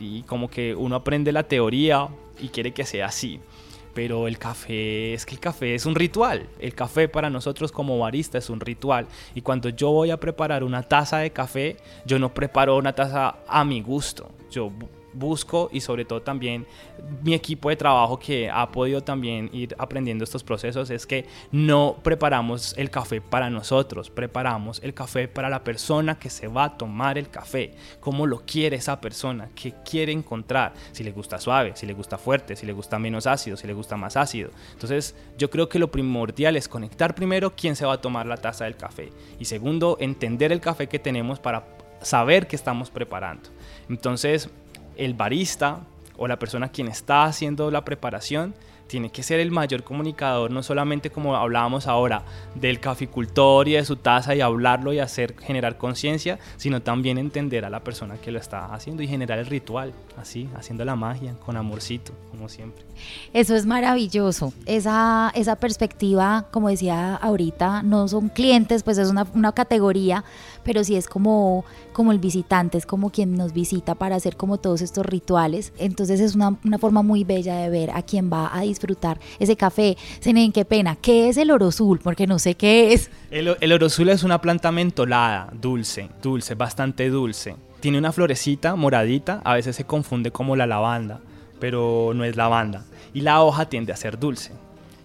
y, 0.00 0.22
como 0.22 0.50
que 0.50 0.74
uno 0.74 0.96
aprende 0.96 1.30
la 1.30 1.44
teoría 1.44 2.08
y 2.40 2.48
quiere 2.48 2.72
que 2.72 2.84
sea 2.84 3.06
así 3.06 3.38
pero 3.98 4.28
el 4.28 4.38
café 4.38 5.12
es 5.12 5.26
que 5.26 5.34
el 5.34 5.40
café 5.40 5.74
es 5.74 5.84
un 5.84 5.96
ritual. 5.96 6.46
El 6.60 6.72
café 6.72 7.08
para 7.08 7.30
nosotros 7.30 7.72
como 7.72 7.98
barista 7.98 8.38
es 8.38 8.48
un 8.48 8.60
ritual. 8.60 9.08
Y 9.34 9.40
cuando 9.40 9.70
yo 9.70 9.90
voy 9.90 10.12
a 10.12 10.20
preparar 10.20 10.62
una 10.62 10.84
taza 10.84 11.18
de 11.18 11.32
café, 11.32 11.78
yo 12.06 12.20
no 12.20 12.32
preparo 12.32 12.76
una 12.76 12.92
taza 12.92 13.38
a 13.48 13.64
mi 13.64 13.80
gusto. 13.80 14.30
Yo 14.52 14.70
busco 15.18 15.68
y 15.72 15.80
sobre 15.80 16.04
todo 16.04 16.22
también 16.22 16.66
mi 17.22 17.34
equipo 17.34 17.68
de 17.68 17.76
trabajo 17.76 18.18
que 18.18 18.50
ha 18.50 18.70
podido 18.70 19.02
también 19.02 19.50
ir 19.52 19.74
aprendiendo 19.78 20.24
estos 20.24 20.44
procesos 20.44 20.90
es 20.90 21.06
que 21.06 21.26
no 21.52 21.96
preparamos 22.02 22.74
el 22.76 22.90
café 22.90 23.20
para 23.20 23.50
nosotros, 23.50 24.10
preparamos 24.10 24.80
el 24.82 24.94
café 24.94 25.28
para 25.28 25.48
la 25.48 25.64
persona 25.64 26.18
que 26.18 26.30
se 26.30 26.48
va 26.48 26.64
a 26.64 26.76
tomar 26.78 27.18
el 27.18 27.28
café, 27.28 27.74
cómo 28.00 28.26
lo 28.26 28.40
quiere 28.40 28.76
esa 28.76 29.00
persona, 29.00 29.50
qué 29.54 29.74
quiere 29.84 30.12
encontrar, 30.12 30.74
si 30.92 31.04
le 31.04 31.12
gusta 31.12 31.38
suave, 31.38 31.72
si 31.74 31.86
le 31.86 31.92
gusta 31.92 32.18
fuerte, 32.18 32.56
si 32.56 32.66
le 32.66 32.72
gusta 32.72 32.98
menos 32.98 33.26
ácido, 33.26 33.56
si 33.56 33.66
le 33.66 33.72
gusta 33.72 33.96
más 33.96 34.16
ácido. 34.16 34.50
Entonces 34.72 35.14
yo 35.36 35.50
creo 35.50 35.68
que 35.68 35.78
lo 35.78 35.90
primordial 35.90 36.56
es 36.56 36.68
conectar 36.68 37.14
primero 37.14 37.54
quién 37.54 37.76
se 37.76 37.86
va 37.86 37.94
a 37.94 38.00
tomar 38.00 38.26
la 38.26 38.36
taza 38.36 38.64
del 38.64 38.76
café 38.76 39.10
y 39.38 39.44
segundo 39.44 39.96
entender 40.00 40.52
el 40.52 40.60
café 40.60 40.88
que 40.88 40.98
tenemos 40.98 41.40
para 41.40 41.64
saber 42.02 42.46
qué 42.46 42.56
estamos 42.56 42.90
preparando. 42.90 43.48
Entonces, 43.88 44.50
el 44.98 45.14
barista 45.14 45.80
o 46.18 46.28
la 46.28 46.38
persona 46.38 46.68
quien 46.68 46.88
está 46.88 47.24
haciendo 47.24 47.70
la 47.70 47.84
preparación 47.84 48.54
tiene 48.88 49.10
que 49.10 49.22
ser 49.22 49.38
el 49.38 49.50
mayor 49.50 49.84
comunicador, 49.84 50.50
no 50.50 50.62
solamente 50.62 51.10
como 51.10 51.36
hablábamos 51.36 51.86
ahora 51.86 52.22
del 52.54 52.80
caficultor 52.80 53.68
y 53.68 53.72
de 53.74 53.84
su 53.84 53.96
taza 53.96 54.34
y 54.34 54.40
hablarlo 54.40 54.92
y 54.92 54.98
hacer 54.98 55.36
generar 55.38 55.76
conciencia, 55.76 56.38
sino 56.56 56.82
también 56.82 57.18
entender 57.18 57.64
a 57.64 57.70
la 57.70 57.84
persona 57.84 58.16
que 58.16 58.32
lo 58.32 58.38
está 58.38 58.74
haciendo 58.74 59.02
y 59.02 59.06
generar 59.06 59.38
el 59.38 59.46
ritual, 59.46 59.92
así, 60.16 60.48
haciendo 60.56 60.84
la 60.84 60.96
magia 60.96 61.34
con 61.44 61.56
amorcito, 61.56 62.12
como 62.30 62.48
siempre. 62.48 62.82
Eso 63.32 63.54
es 63.54 63.66
maravilloso, 63.66 64.52
esa, 64.66 65.30
esa 65.34 65.56
perspectiva, 65.56 66.46
como 66.50 66.70
decía 66.70 67.14
ahorita, 67.16 67.82
no 67.82 68.08
son 68.08 68.30
clientes, 68.30 68.82
pues 68.82 68.98
es 68.98 69.10
una, 69.10 69.26
una 69.34 69.52
categoría, 69.52 70.24
pero 70.64 70.84
sí 70.84 70.96
es 70.96 71.08
como, 71.08 71.64
como 71.92 72.12
el 72.12 72.18
visitante, 72.18 72.78
es 72.78 72.86
como 72.86 73.10
quien 73.10 73.34
nos 73.36 73.52
visita 73.52 73.94
para 73.94 74.16
hacer 74.16 74.36
como 74.36 74.58
todos 74.58 74.82
estos 74.82 75.04
rituales, 75.06 75.72
entonces 75.78 76.20
es 76.20 76.34
una, 76.34 76.56
una 76.64 76.78
forma 76.78 77.02
muy 77.02 77.24
bella 77.24 77.56
de 77.56 77.70
ver 77.70 77.90
a 77.90 78.02
quien 78.02 78.30
va 78.32 78.56
a 78.56 78.62
disfrutar 78.62 79.18
ese 79.38 79.56
café. 79.56 79.96
Senen, 80.20 80.52
qué 80.52 80.64
pena. 80.64 80.96
¿Qué 80.96 81.28
es 81.28 81.36
el 81.36 81.50
oro 81.50 81.68
azul? 81.68 82.00
Porque 82.02 82.26
no 82.26 82.38
sé 82.38 82.54
qué 82.54 82.92
es. 82.92 83.10
El, 83.30 83.56
el 83.60 83.72
oro 83.72 83.86
azul 83.86 84.08
es 84.08 84.22
una 84.22 84.40
planta 84.40 84.72
mentolada, 84.72 85.50
dulce, 85.52 86.08
dulce, 86.22 86.54
bastante 86.54 87.08
dulce. 87.10 87.56
Tiene 87.80 87.98
una 87.98 88.12
florecita 88.12 88.74
moradita, 88.74 89.40
a 89.44 89.54
veces 89.54 89.76
se 89.76 89.84
confunde 89.84 90.30
como 90.32 90.56
la 90.56 90.66
lavanda, 90.66 91.20
pero 91.60 92.12
no 92.14 92.24
es 92.24 92.36
lavanda. 92.36 92.84
Y 93.14 93.20
la 93.20 93.42
hoja 93.42 93.68
tiende 93.68 93.92
a 93.92 93.96
ser 93.96 94.18
dulce. 94.18 94.52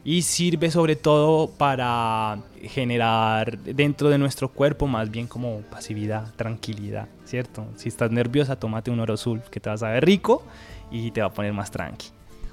Y 0.06 0.24
sirve 0.24 0.70
sobre 0.70 0.96
todo 0.96 1.50
para 1.50 2.40
generar 2.62 3.58
dentro 3.60 4.10
de 4.10 4.18
nuestro 4.18 4.50
cuerpo 4.50 4.86
más 4.86 5.10
bien 5.10 5.28
como 5.28 5.62
pasividad, 5.62 6.34
tranquilidad, 6.36 7.08
¿cierto? 7.26 7.66
Si 7.78 7.88
estás 7.90 8.12
nerviosa, 8.12 8.58
tómate 8.58 8.92
un 8.92 9.00
oro 9.00 9.14
azul 9.14 9.42
que 9.50 9.60
te 9.60 9.70
va 9.70 9.76
a 9.76 9.78
saber 9.78 10.06
rico 10.06 10.44
y 10.92 11.12
te 11.12 11.22
va 11.22 11.28
a 11.28 11.34
poner 11.34 11.54
más 11.54 11.72
tranqui. 11.72 12.08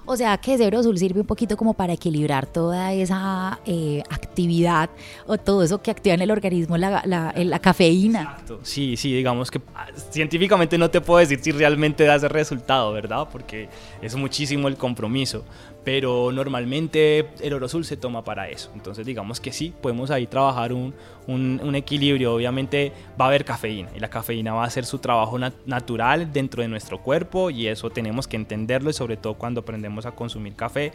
O 0.07 0.17
sea 0.17 0.37
que 0.39 0.55
ese 0.55 0.67
azul 0.67 0.99
sirve 0.99 1.21
un 1.21 1.27
poquito 1.27 1.57
como 1.57 1.75
para 1.75 1.93
equilibrar 1.93 2.45
toda 2.45 2.93
esa 2.93 3.61
eh, 3.65 4.03
actividad 4.11 4.91
o 5.27 5.39
todo 5.39 5.63
eso 5.63 5.81
que 5.83 5.93
activa 5.93 6.15
en 6.15 6.23
el 6.23 6.33
organismo 6.33 6.77
la, 6.77 7.03
la, 7.05 7.59
cafeína. 7.61 8.23
Exacto, 8.23 8.59
sí, 8.63 8.97
sí, 8.97 9.15
digamos 9.15 9.53
que 9.53 9.61
ah, 9.73 9.87
científicamente 10.11 10.79
no 10.79 10.91
te 10.91 11.01
puedo 11.01 11.21
decir 11.21 11.39
si 11.41 11.53
realmente 11.53 12.05
da 12.05 12.17
ese 12.17 12.29
resultado, 12.29 12.93
¿verdad? 12.93 13.29
Porque 13.31 13.69
es 14.03 14.17
muchísimo 14.17 14.67
el 14.67 14.77
compromiso 14.77 15.45
pero 15.85 16.31
normalmente 16.33 17.31
el 17.41 17.53
oro 17.53 17.67
azul 17.67 17.85
se 17.85 17.97
toma 17.97 18.23
para 18.23 18.49
eso. 18.49 18.71
Entonces 18.75 19.07
digamos 19.07 19.41
que 19.41 19.53
sí, 19.53 19.73
podemos 19.81 20.11
ahí 20.11 20.27
trabajar 20.27 20.73
un, 20.73 20.95
un, 21.27 21.75
equilibrio. 21.75 22.35
Obviamente 22.35 22.93
va 23.19 23.27
a 23.27 23.29
haber 23.29 23.45
cafeína 23.45 23.91
y 23.97 24.01
la 24.01 24.11
cafeína 24.11 24.53
va 24.53 24.65
a 24.65 24.67
hacer 24.67 24.85
su 24.85 24.99
trabajo 24.99 25.39
natural 25.39 26.33
dentro 26.33 26.63
de 26.63 26.69
nuestro 26.69 27.01
cuerpo 27.01 27.51
y 27.51 27.67
eso 27.67 27.91
tenemos 27.91 28.29
que 28.29 28.37
entenderlo 28.37 28.91
y 28.91 28.93
sobre 28.93 29.17
todo 29.17 29.35
cuando 29.35 29.61
aprendemos 29.61 30.07
a 30.07 30.13
consumir 30.13 30.55
café 30.55 30.93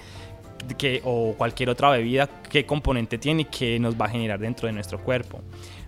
que, 0.78 1.02
o 1.04 1.34
cualquier 1.38 1.69
otra 1.69 1.89
bebida, 1.89 2.28
qué 2.50 2.65
componente 2.65 3.17
tiene 3.17 3.43
y 3.43 3.45
qué 3.45 3.80
nos 3.80 4.00
va 4.00 4.06
a 4.06 4.10
generar 4.10 4.39
dentro 4.39 4.67
de 4.67 4.74
nuestro 4.74 5.00
cuerpo. 5.00 5.41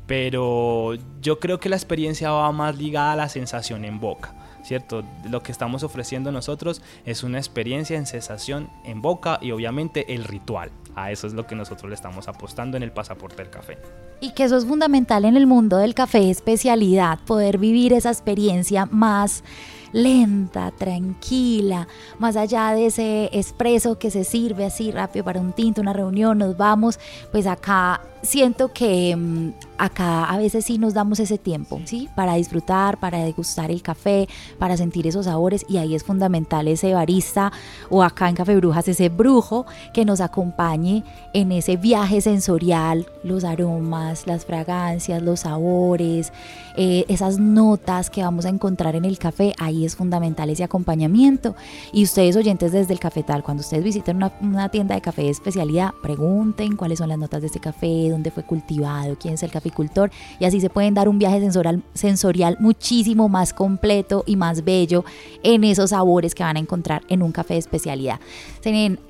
Pero 0.06 0.96
yo 1.22 1.40
creo 1.40 1.60
que 1.60 1.70
la 1.70 1.76
experiencia 1.76 2.32
va 2.32 2.52
más 2.52 2.78
ligada 2.78 3.14
a 3.14 3.16
la 3.16 3.30
sensación 3.30 3.84
en 3.86 4.00
boca. 4.00 4.34
¿Cierto? 4.68 5.04
Lo 5.30 5.42
que 5.42 5.52
estamos 5.52 5.84
ofreciendo 5.84 6.32
nosotros 6.32 6.82
es 7.06 7.24
una 7.24 7.38
experiencia 7.38 7.98
en 7.98 8.06
sensación 8.06 8.70
en 8.84 9.02
boca 9.02 9.40
y 9.42 9.52
obviamente 9.52 10.14
el 10.14 10.26
ritual. 10.26 10.72
A 10.96 11.12
eso 11.12 11.26
es 11.26 11.34
lo 11.34 11.48
que 11.48 11.56
nosotros 11.56 11.90
le 11.90 11.96
estamos 11.96 12.28
apostando 12.28 12.76
en 12.76 12.84
el 12.84 12.92
pasaporte 12.92 13.38
del 13.38 13.50
café. 13.50 13.78
Y 14.20 14.32
que 14.32 14.44
eso 14.44 14.58
es 14.58 14.66
fundamental 14.66 15.26
en 15.26 15.38
el 15.38 15.48
mundo 15.48 15.78
del 15.78 15.94
café 15.94 16.30
especialidad, 16.30 17.20
poder 17.26 17.58
vivir 17.58 17.94
esa 17.94 18.10
experiencia 18.10 18.88
más 18.88 19.44
lenta, 19.92 20.72
tranquila, 20.72 21.88
más 22.20 22.36
allá 22.36 22.72
de 22.72 22.88
ese 22.88 23.30
expreso 23.32 23.98
que 24.00 24.12
se 24.12 24.24
sirve 24.24 24.66
así 24.66 24.92
rápido 24.92 25.26
para 25.26 25.40
un 25.40 25.54
tinto, 25.54 25.82
una 25.82 25.94
reunión, 25.94 26.38
nos 26.38 26.58
vamos, 26.58 27.00
pues 27.32 27.48
acá 27.48 28.02
siento 28.22 28.74
que 28.74 29.16
mm, 29.16 29.52
acá 29.78 30.26
a 30.26 30.38
veces 30.38 30.66
sí 30.66 30.78
nos 30.78 30.94
damos 30.94 31.20
ese 31.20 31.38
tiempo, 31.38 31.80
¿sí? 31.86 32.10
Para 32.16 32.36
disfrutar, 32.36 33.00
para 33.00 33.24
degustar 33.24 33.72
el 33.72 33.82
café, 33.82 34.28
para 34.58 34.76
sentir 34.76 35.08
esos 35.08 35.26
sabores 35.26 35.66
y 35.70 35.78
ahí 35.78 35.96
es 35.96 36.04
fundamental 36.04 36.68
ese 36.68 36.94
barista 36.94 37.52
o 37.90 38.04
acá 38.04 38.28
en 38.30 38.36
Café 38.36 38.56
Brujas 38.56 38.88
ese 38.88 39.10
brujo 39.10 39.66
que 39.94 40.06
nos 40.06 40.22
acompañe 40.22 41.04
en 41.34 41.52
ese 41.52 41.78
viaje 41.78 42.22
sensorial, 42.22 43.08
los 43.24 43.44
aromas, 43.44 44.26
las 44.28 44.46
fragancias, 44.46 45.22
los 45.22 45.42
sabores, 45.42 46.34
eh, 46.76 47.06
esas 47.08 47.40
notas 47.40 48.10
que 48.10 48.24
vamos 48.24 48.46
a 48.46 48.50
encontrar 48.50 48.96
en 48.96 49.06
el 49.06 49.18
café, 49.18 49.54
ahí 49.60 49.77
es 49.86 49.96
fundamental 49.96 50.50
ese 50.50 50.64
acompañamiento. 50.64 51.56
Y 51.92 52.04
ustedes 52.04 52.36
oyentes 52.36 52.72
desde 52.72 52.94
el 52.94 53.00
cafetal, 53.00 53.44
cuando 53.44 53.62
ustedes 53.62 53.84
visiten 53.84 54.18
una, 54.18 54.34
una 54.42 54.70
tienda 54.70 54.96
de 54.96 55.02
café 55.02 55.24
de 55.24 55.30
especialidad, 55.30 55.92
pregunten 56.02 56.76
cuáles 56.76 57.00
son 57.00 57.10
las 57.10 57.18
notas 57.18 57.42
de 57.42 57.48
este 57.48 57.60
café, 57.60 58.10
dónde 58.10 58.32
fue 58.32 58.44
cultivado, 58.44 59.18
quién 59.20 59.36
es 59.36 59.44
el 59.44 59.52
caficultor 59.52 60.12
y 60.40 60.46
así 60.46 60.60
se 60.60 60.70
pueden 60.70 60.94
dar 60.94 61.10
un 61.10 61.20
viaje 61.20 61.40
sensorial, 61.40 61.84
sensorial 61.94 62.58
muchísimo 62.60 63.30
más 63.30 63.54
completo 63.54 64.24
y 64.26 64.36
más 64.36 64.64
bello 64.64 65.04
en 65.44 65.64
esos 65.64 65.92
sabores 65.92 66.36
que 66.36 66.44
van 66.44 66.58
a 66.58 66.60
encontrar 66.60 67.04
en 67.10 67.22
un 67.22 67.32
café 67.32 67.56
de 67.56 67.60
especialidad. 67.60 68.20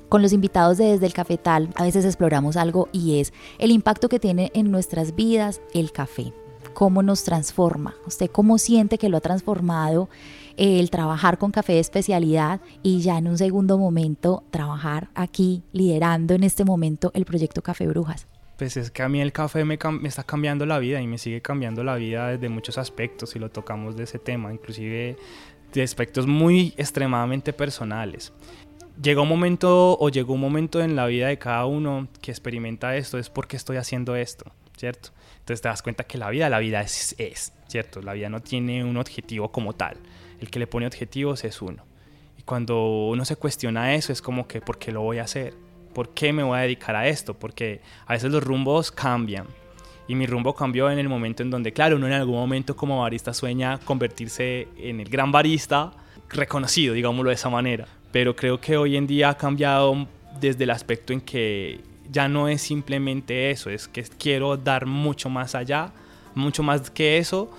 con 0.10 0.22
los 0.22 0.34
invitados 0.34 0.78
de 0.78 0.86
Desde 0.86 1.06
el 1.06 1.14
Cafetal 1.14 1.70
a 1.76 1.84
veces 1.84 2.06
exploramos 2.06 2.56
algo 2.56 2.88
y 2.92 3.20
es 3.20 3.34
el 3.60 3.72
impacto 3.72 4.08
que 4.08 4.20
tiene 4.20 4.52
en 4.54 4.72
nuestras 4.72 5.16
vidas 5.16 5.62
el 5.74 5.92
café 5.92 6.34
cómo 6.74 7.02
nos 7.02 7.24
transforma. 7.24 7.96
¿Usted 8.06 8.30
cómo 8.30 8.60
siente 8.60 9.00
que 9.00 9.10
lo 9.10 9.18
ha 9.18 9.22
transformado 9.22 10.10
el 10.58 10.90
trabajar 10.90 11.38
con 11.38 11.52
café 11.52 11.74
de 11.74 11.80
especialidad 11.80 12.60
y 12.84 13.02
ya 13.02 13.18
en 13.18 13.28
un 13.28 13.38
segundo 13.38 13.78
momento 13.78 14.44
trabajar 14.52 15.10
aquí 15.16 15.64
liderando 15.72 16.34
en 16.34 16.44
este 16.44 16.66
momento 16.66 17.12
el 17.14 17.26
proyecto 17.26 17.62
Café 17.62 17.88
Brujas? 17.88 18.28
Pues 18.58 18.76
es 18.76 18.90
que 18.90 19.04
a 19.04 19.10
mí 19.10 19.22
el 19.22 19.32
café 19.32 19.64
me, 19.66 19.78
está 20.04 20.24
cambiando 20.24 20.66
la 20.66 20.80
vida 20.80 21.00
y 21.00 21.06
me 21.06 21.20
sigue 21.20 21.42
cambiando 21.42 21.84
la 21.84 21.96
vida 21.96 22.30
desde 22.30 22.50
muchos 22.50 22.80
aspectos 22.80 23.30
si 23.30 23.40
lo 23.40 23.50
tocamos 23.52 23.96
de 23.96 24.06
ese 24.06 24.18
tema, 24.18 24.52
inclusive 24.52 25.16
de 25.72 25.84
aspectos 25.84 26.26
muy 26.26 26.74
extremadamente 26.76 27.54
personales. 27.54 28.34
Llegó 29.00 29.22
un 29.22 29.30
momento 29.30 29.96
o 30.00 30.10
llegó 30.10 30.34
un 30.34 30.42
momento 30.42 30.82
en 30.82 30.96
la 30.96 31.06
vida 31.06 31.28
de 31.28 31.38
cada 31.38 31.68
uno 31.68 32.08
que 32.20 32.32
experimenta 32.32 32.96
esto, 32.98 33.20
es 33.20 33.30
porque 33.30 33.58
estoy 33.58 33.78
haciendo 33.78 34.16
esto, 34.16 34.52
¿cierto? 34.76 35.10
Entonces 35.40 35.62
te 35.62 35.70
das 35.70 35.84
cuenta 35.84 36.06
que 36.06 36.18
la 36.18 36.32
vida, 36.32 36.50
la 36.50 36.58
vida 36.58 36.82
es, 36.82 37.54
¿cierto? 37.68 38.02
La 38.02 38.14
vida 38.14 38.28
no 38.30 38.40
tiene 38.40 38.84
un 38.84 38.98
objetivo 38.98 39.52
como 39.52 39.74
tal. 39.74 39.98
El 40.40 40.50
que 40.50 40.60
le 40.60 40.68
pone 40.68 40.88
objetivos 40.88 41.44
es 41.44 41.62
uno. 41.62 41.84
Y 42.38 42.44
cuando 42.44 43.08
uno 43.08 43.26
se 43.26 43.36
cuestiona 43.36 43.96
eso, 43.96 44.12
es 44.12 44.22
como 44.22 44.48
que, 44.48 44.62
¿por 44.62 44.78
qué 44.78 44.92
lo 44.92 45.02
voy 45.02 45.20
a 45.20 45.24
hacer? 45.24 45.54
¿Por 45.94 46.14
qué 46.14 46.32
me 46.34 46.44
voy 46.44 46.58
a 46.58 46.62
dedicar 46.62 46.96
a 46.96 47.08
esto? 47.08 47.34
Porque 47.34 47.82
a 48.06 48.14
veces 48.14 48.32
los 48.32 48.44
rumbos 48.44 48.92
cambian. 48.92 49.48
Y 50.08 50.16
mi 50.16 50.26
rumbo 50.26 50.56
cambió 50.56 50.90
en 50.90 51.00
el 51.00 51.10
momento 51.10 51.44
en 51.44 51.50
donde, 51.50 51.74
claro, 51.74 51.98
uno 51.98 52.08
en 52.08 52.14
algún 52.14 52.36
momento 52.36 52.76
como 52.76 53.02
barista 53.02 53.34
sueña 53.34 53.80
convertirse 53.80 54.68
en 54.78 55.00
el 55.00 55.10
gran 55.10 55.32
barista 55.32 55.92
reconocido, 56.30 56.94
digámoslo 56.94 57.30
de 57.30 57.36
esa 57.36 57.50
manera. 57.50 57.88
Pero 58.12 58.36
creo 58.36 58.62
que 58.62 58.78
hoy 58.78 58.96
en 58.96 59.06
día 59.06 59.30
ha 59.30 59.38
cambiado 59.38 60.08
desde 60.40 60.64
el 60.64 60.70
aspecto 60.70 61.14
en 61.14 61.22
que 61.22 61.82
ya 62.10 62.28
no 62.28 62.48
es 62.48 62.62
simplemente 62.62 63.52
eso, 63.52 63.70
es 63.70 63.88
que 63.88 64.04
quiero 64.04 64.56
dar 64.56 64.86
mucho 64.86 65.30
más 65.30 65.56
allá, 65.56 65.92
mucho 66.36 66.64
más 66.64 66.90
que 66.90 67.18
eso 67.18 67.52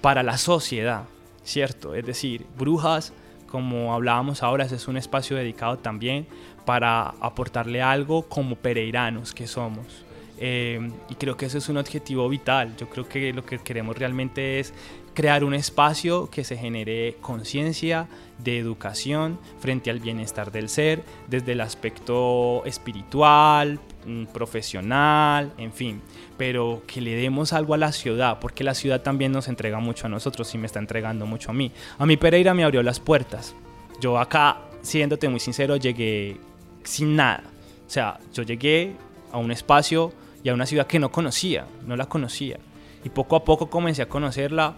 para 0.00 0.22
la 0.22 0.38
sociedad, 0.38 1.04
¿cierto? 1.44 1.94
Es 1.94 2.04
decir, 2.04 2.46
Brujas, 2.58 3.12
como 3.46 3.94
hablábamos 3.94 4.42
ahora, 4.42 4.64
es 4.64 4.88
un 4.88 4.96
espacio 4.96 5.36
dedicado 5.36 5.78
también 5.78 6.26
para 6.64 7.10
aportarle 7.20 7.82
algo 7.82 8.22
como 8.28 8.56
pereiranos 8.56 9.32
que 9.32 9.46
somos. 9.46 10.04
Eh, 10.46 10.78
y 11.08 11.14
creo 11.14 11.38
que 11.38 11.46
ese 11.46 11.56
es 11.56 11.70
un 11.70 11.78
objetivo 11.78 12.28
vital. 12.28 12.76
Yo 12.76 12.90
creo 12.90 13.08
que 13.08 13.32
lo 13.32 13.46
que 13.46 13.60
queremos 13.60 13.96
realmente 13.96 14.60
es 14.60 14.74
crear 15.14 15.42
un 15.42 15.54
espacio 15.54 16.28
que 16.28 16.44
se 16.44 16.58
genere 16.58 17.16
conciencia 17.22 18.08
de 18.36 18.58
educación 18.58 19.38
frente 19.58 19.88
al 19.90 20.00
bienestar 20.00 20.52
del 20.52 20.68
ser, 20.68 21.02
desde 21.28 21.52
el 21.52 21.62
aspecto 21.62 22.62
espiritual, 22.66 23.80
mm, 24.04 24.26
profesional, 24.34 25.54
en 25.56 25.72
fin, 25.72 26.02
pero 26.36 26.82
que 26.86 27.00
le 27.00 27.14
demos 27.14 27.54
algo 27.54 27.72
a 27.72 27.78
la 27.78 27.92
ciudad, 27.92 28.38
porque 28.38 28.64
la 28.64 28.74
ciudad 28.74 29.00
también 29.00 29.32
nos 29.32 29.48
entrega 29.48 29.78
mucho 29.78 30.08
a 30.08 30.10
nosotros 30.10 30.54
y 30.54 30.58
me 30.58 30.66
está 30.66 30.78
entregando 30.78 31.24
mucho 31.24 31.52
a 31.52 31.54
mí. 31.54 31.72
A 31.96 32.04
mí 32.04 32.18
Pereira 32.18 32.52
me 32.52 32.64
abrió 32.64 32.82
las 32.82 33.00
puertas. 33.00 33.54
Yo 33.98 34.18
acá, 34.18 34.58
siéndote 34.82 35.26
muy 35.26 35.40
sincero, 35.40 35.76
llegué 35.76 36.36
sin 36.82 37.16
nada. 37.16 37.44
O 37.86 37.90
sea, 37.90 38.20
yo 38.34 38.42
llegué 38.42 38.94
a 39.32 39.38
un 39.38 39.50
espacio 39.50 40.12
y 40.44 40.50
a 40.50 40.54
una 40.54 40.66
ciudad 40.66 40.86
que 40.86 41.00
no 41.00 41.10
conocía, 41.10 41.66
no 41.86 41.96
la 41.96 42.06
conocía. 42.06 42.58
Y 43.02 43.08
poco 43.08 43.34
a 43.34 43.44
poco 43.44 43.68
comencé 43.68 44.02
a 44.02 44.08
conocerla 44.08 44.74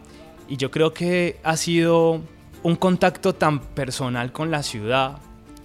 y 0.49 0.57
yo 0.57 0.71
creo 0.71 0.95
que 0.95 1.39
ha 1.43 1.57
sido 1.57 2.23
un 2.63 2.77
contacto 2.77 3.35
tan 3.35 3.61
personal 3.61 4.33
con 4.33 4.51
la 4.51 4.63
ciudad 4.63 5.19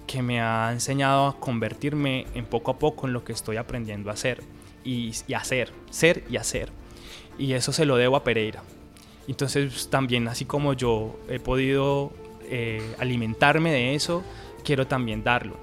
que 0.06 0.20
me 0.20 0.40
ha 0.40 0.70
enseñado 0.72 1.26
a 1.26 1.40
convertirme 1.40 2.26
en 2.34 2.44
poco 2.44 2.72
a 2.72 2.78
poco 2.78 3.06
en 3.06 3.12
lo 3.12 3.24
que 3.24 3.32
estoy 3.32 3.56
aprendiendo 3.56 4.10
a 4.10 4.14
hacer 4.14 4.42
y, 4.84 5.12
hacer, 5.34 5.72
ser 5.90 6.24
y 6.28 6.36
hacer. 6.36 6.70
Y 7.38 7.52
eso 7.52 7.72
se 7.72 7.86
lo 7.86 7.96
debo 7.96 8.16
a 8.16 8.24
Pereira. 8.24 8.62
Entonces 9.28 9.88
también 9.88 10.26
así 10.26 10.44
como 10.44 10.72
yo 10.74 11.16
he 11.28 11.38
podido 11.38 12.12
eh, 12.50 12.82
alimentarme 12.98 13.72
de 13.72 13.94
eso, 13.94 14.24
quiero 14.64 14.86
también 14.88 15.22
darlo 15.22 15.56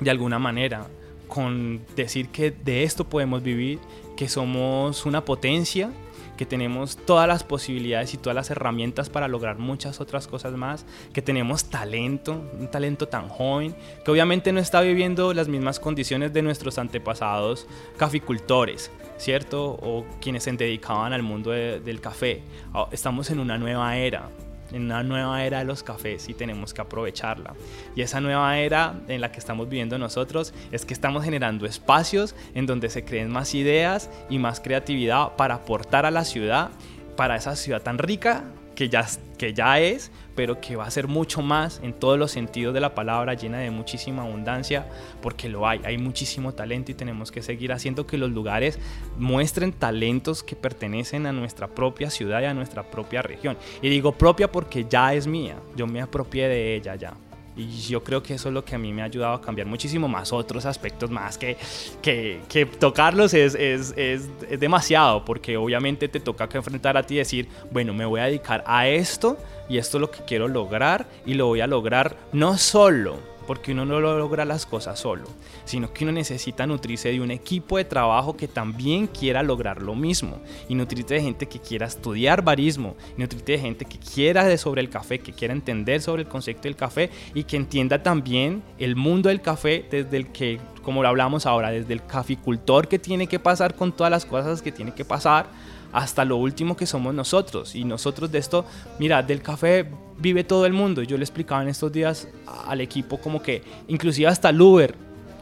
de 0.00 0.10
alguna 0.10 0.38
manera, 0.38 0.86
con 1.28 1.82
decir 1.94 2.30
que 2.30 2.50
de 2.50 2.82
esto 2.82 3.04
podemos 3.04 3.42
vivir, 3.42 3.78
que 4.16 4.28
somos 4.28 5.06
una 5.06 5.24
potencia, 5.24 5.92
que 6.38 6.46
tenemos 6.46 6.96
todas 6.96 7.28
las 7.28 7.44
posibilidades 7.44 8.14
y 8.14 8.16
todas 8.16 8.34
las 8.34 8.50
herramientas 8.50 9.10
para 9.10 9.28
lograr 9.28 9.58
muchas 9.58 10.00
otras 10.00 10.26
cosas 10.26 10.54
más, 10.54 10.86
que 11.12 11.20
tenemos 11.20 11.64
talento, 11.64 12.40
un 12.58 12.70
talento 12.70 13.08
tan 13.08 13.28
joven, 13.28 13.74
que 14.04 14.10
obviamente 14.10 14.52
no 14.52 14.60
está 14.60 14.80
viviendo 14.80 15.34
las 15.34 15.48
mismas 15.48 15.78
condiciones 15.80 16.32
de 16.32 16.42
nuestros 16.42 16.78
antepasados 16.78 17.66
caficultores, 17.96 18.90
¿cierto? 19.18 19.64
O 19.82 20.06
quienes 20.20 20.44
se 20.44 20.52
dedicaban 20.52 21.12
al 21.12 21.22
mundo 21.22 21.50
del 21.50 22.00
café. 22.00 22.42
Ah, 22.72 22.88
estamos 22.92 23.30
en 23.30 23.40
una 23.40 23.58
nueva 23.58 23.96
era, 23.96 24.30
en 24.72 24.84
una 24.84 25.02
nueva 25.02 25.44
era 25.44 25.58
de 25.58 25.64
los 25.64 25.82
cafés 25.82 26.28
y 26.28 26.34
tenemos 26.34 26.74
que 26.74 26.80
aprovecharla. 26.80 27.54
Y 27.94 28.02
esa 28.02 28.20
nueva 28.20 28.58
era 28.58 28.94
en 29.08 29.20
la 29.20 29.32
que 29.32 29.38
estamos 29.38 29.68
viviendo 29.68 29.98
nosotros 29.98 30.52
es 30.72 30.84
que 30.84 30.94
estamos 30.94 31.24
generando 31.24 31.66
espacios 31.66 32.34
en 32.54 32.66
donde 32.66 32.90
se 32.90 33.04
creen 33.04 33.30
más 33.30 33.54
ideas 33.54 34.10
y 34.28 34.38
más 34.38 34.60
creatividad 34.60 35.36
para 35.36 35.56
aportar 35.56 36.06
a 36.06 36.10
la 36.10 36.24
ciudad, 36.24 36.70
para 37.16 37.36
esa 37.36 37.56
ciudad 37.56 37.82
tan 37.82 37.98
rica 37.98 38.44
que 38.78 38.88
ya, 38.88 39.04
que 39.36 39.52
ya 39.54 39.80
es, 39.80 40.12
pero 40.36 40.60
que 40.60 40.76
va 40.76 40.86
a 40.86 40.90
ser 40.92 41.08
mucho 41.08 41.42
más 41.42 41.80
en 41.82 41.92
todos 41.92 42.16
los 42.16 42.30
sentidos 42.30 42.72
de 42.72 42.78
la 42.78 42.94
palabra, 42.94 43.34
llena 43.34 43.58
de 43.58 43.72
muchísima 43.72 44.22
abundancia, 44.22 44.86
porque 45.20 45.48
lo 45.48 45.66
hay, 45.66 45.80
hay 45.82 45.98
muchísimo 45.98 46.54
talento 46.54 46.92
y 46.92 46.94
tenemos 46.94 47.32
que 47.32 47.42
seguir 47.42 47.72
haciendo 47.72 48.06
que 48.06 48.16
los 48.16 48.30
lugares 48.30 48.78
muestren 49.18 49.72
talentos 49.72 50.44
que 50.44 50.54
pertenecen 50.54 51.26
a 51.26 51.32
nuestra 51.32 51.66
propia 51.66 52.08
ciudad 52.08 52.40
y 52.40 52.44
a 52.44 52.54
nuestra 52.54 52.84
propia 52.84 53.20
región. 53.20 53.58
Y 53.82 53.88
digo 53.88 54.12
propia 54.12 54.52
porque 54.52 54.86
ya 54.88 55.12
es 55.12 55.26
mía, 55.26 55.56
yo 55.74 55.88
me 55.88 56.00
apropié 56.00 56.46
de 56.46 56.76
ella 56.76 56.94
ya. 56.94 57.14
Y 57.58 57.88
yo 57.88 58.04
creo 58.04 58.22
que 58.22 58.34
eso 58.34 58.48
es 58.48 58.54
lo 58.54 58.64
que 58.64 58.76
a 58.76 58.78
mí 58.78 58.92
me 58.92 59.02
ha 59.02 59.06
ayudado 59.06 59.34
a 59.34 59.40
cambiar 59.40 59.66
muchísimo 59.66 60.06
más 60.06 60.32
otros 60.32 60.64
aspectos 60.64 61.10
más 61.10 61.36
que, 61.36 61.56
que, 62.00 62.40
que 62.48 62.66
tocarlos 62.66 63.34
es, 63.34 63.56
es, 63.56 63.92
es, 63.96 64.30
es, 64.48 64.60
demasiado, 64.60 65.24
porque 65.24 65.56
obviamente 65.56 66.08
te 66.08 66.20
toca 66.20 66.48
que 66.48 66.56
enfrentar 66.56 66.96
a 66.96 67.02
ti 67.02 67.14
y 67.14 67.18
decir, 67.18 67.48
bueno, 67.72 67.92
me 67.92 68.06
voy 68.06 68.20
a 68.20 68.24
dedicar 68.26 68.62
a 68.64 68.86
esto 68.86 69.36
y 69.68 69.78
esto 69.78 69.96
es 69.96 70.02
lo 70.02 70.10
que 70.10 70.20
quiero 70.24 70.46
lograr 70.46 71.08
y 71.26 71.34
lo 71.34 71.46
voy 71.46 71.60
a 71.60 71.66
lograr 71.66 72.16
no 72.32 72.56
solo 72.56 73.18
porque 73.48 73.72
uno 73.72 73.86
no 73.86 73.98
logra 73.98 74.44
las 74.44 74.66
cosas 74.66 75.00
solo, 75.00 75.24
sino 75.64 75.90
que 75.90 76.04
uno 76.04 76.12
necesita 76.12 76.66
nutrirse 76.66 77.10
de 77.10 77.22
un 77.22 77.30
equipo 77.30 77.78
de 77.78 77.86
trabajo 77.86 78.36
que 78.36 78.46
también 78.46 79.06
quiera 79.06 79.42
lograr 79.42 79.80
lo 79.80 79.94
mismo, 79.94 80.42
y 80.68 80.74
nutrirse 80.74 81.14
de 81.14 81.22
gente 81.22 81.48
que 81.48 81.58
quiera 81.58 81.86
estudiar 81.86 82.42
barismo, 82.42 82.94
y 83.16 83.24
de 83.24 83.58
gente 83.58 83.86
que 83.86 83.98
quiera 83.98 84.44
de 84.44 84.58
sobre 84.58 84.82
el 84.82 84.90
café, 84.90 85.20
que 85.20 85.32
quiera 85.32 85.54
entender 85.54 86.02
sobre 86.02 86.24
el 86.24 86.28
concepto 86.28 86.64
del 86.64 86.76
café 86.76 87.08
y 87.32 87.44
que 87.44 87.56
entienda 87.56 88.02
también 88.02 88.62
el 88.78 88.96
mundo 88.96 89.30
del 89.30 89.40
café 89.40 89.86
desde 89.90 90.18
el 90.18 90.26
que, 90.26 90.60
como 90.82 91.02
lo 91.02 91.08
hablamos 91.08 91.46
ahora, 91.46 91.70
desde 91.70 91.94
el 91.94 92.04
caficultor 92.04 92.86
que 92.86 92.98
tiene 92.98 93.28
que 93.28 93.38
pasar 93.38 93.74
con 93.74 93.92
todas 93.92 94.10
las 94.10 94.26
cosas 94.26 94.60
que 94.60 94.72
tiene 94.72 94.92
que 94.92 95.06
pasar, 95.06 95.46
hasta 95.92 96.24
lo 96.24 96.36
último 96.36 96.76
que 96.76 96.86
somos 96.86 97.14
nosotros. 97.14 97.74
Y 97.74 97.84
nosotros 97.84 98.30
de 98.30 98.38
esto, 98.38 98.64
mira, 98.98 99.22
del 99.22 99.42
café 99.42 99.88
vive 100.18 100.44
todo 100.44 100.66
el 100.66 100.72
mundo. 100.72 101.02
Yo 101.02 101.16
le 101.16 101.24
explicaba 101.24 101.62
en 101.62 101.68
estos 101.68 101.92
días 101.92 102.28
al 102.66 102.80
equipo 102.80 103.18
como 103.18 103.42
que 103.42 103.62
inclusive 103.88 104.28
hasta 104.28 104.50
el 104.50 104.60
Uber 104.60 104.94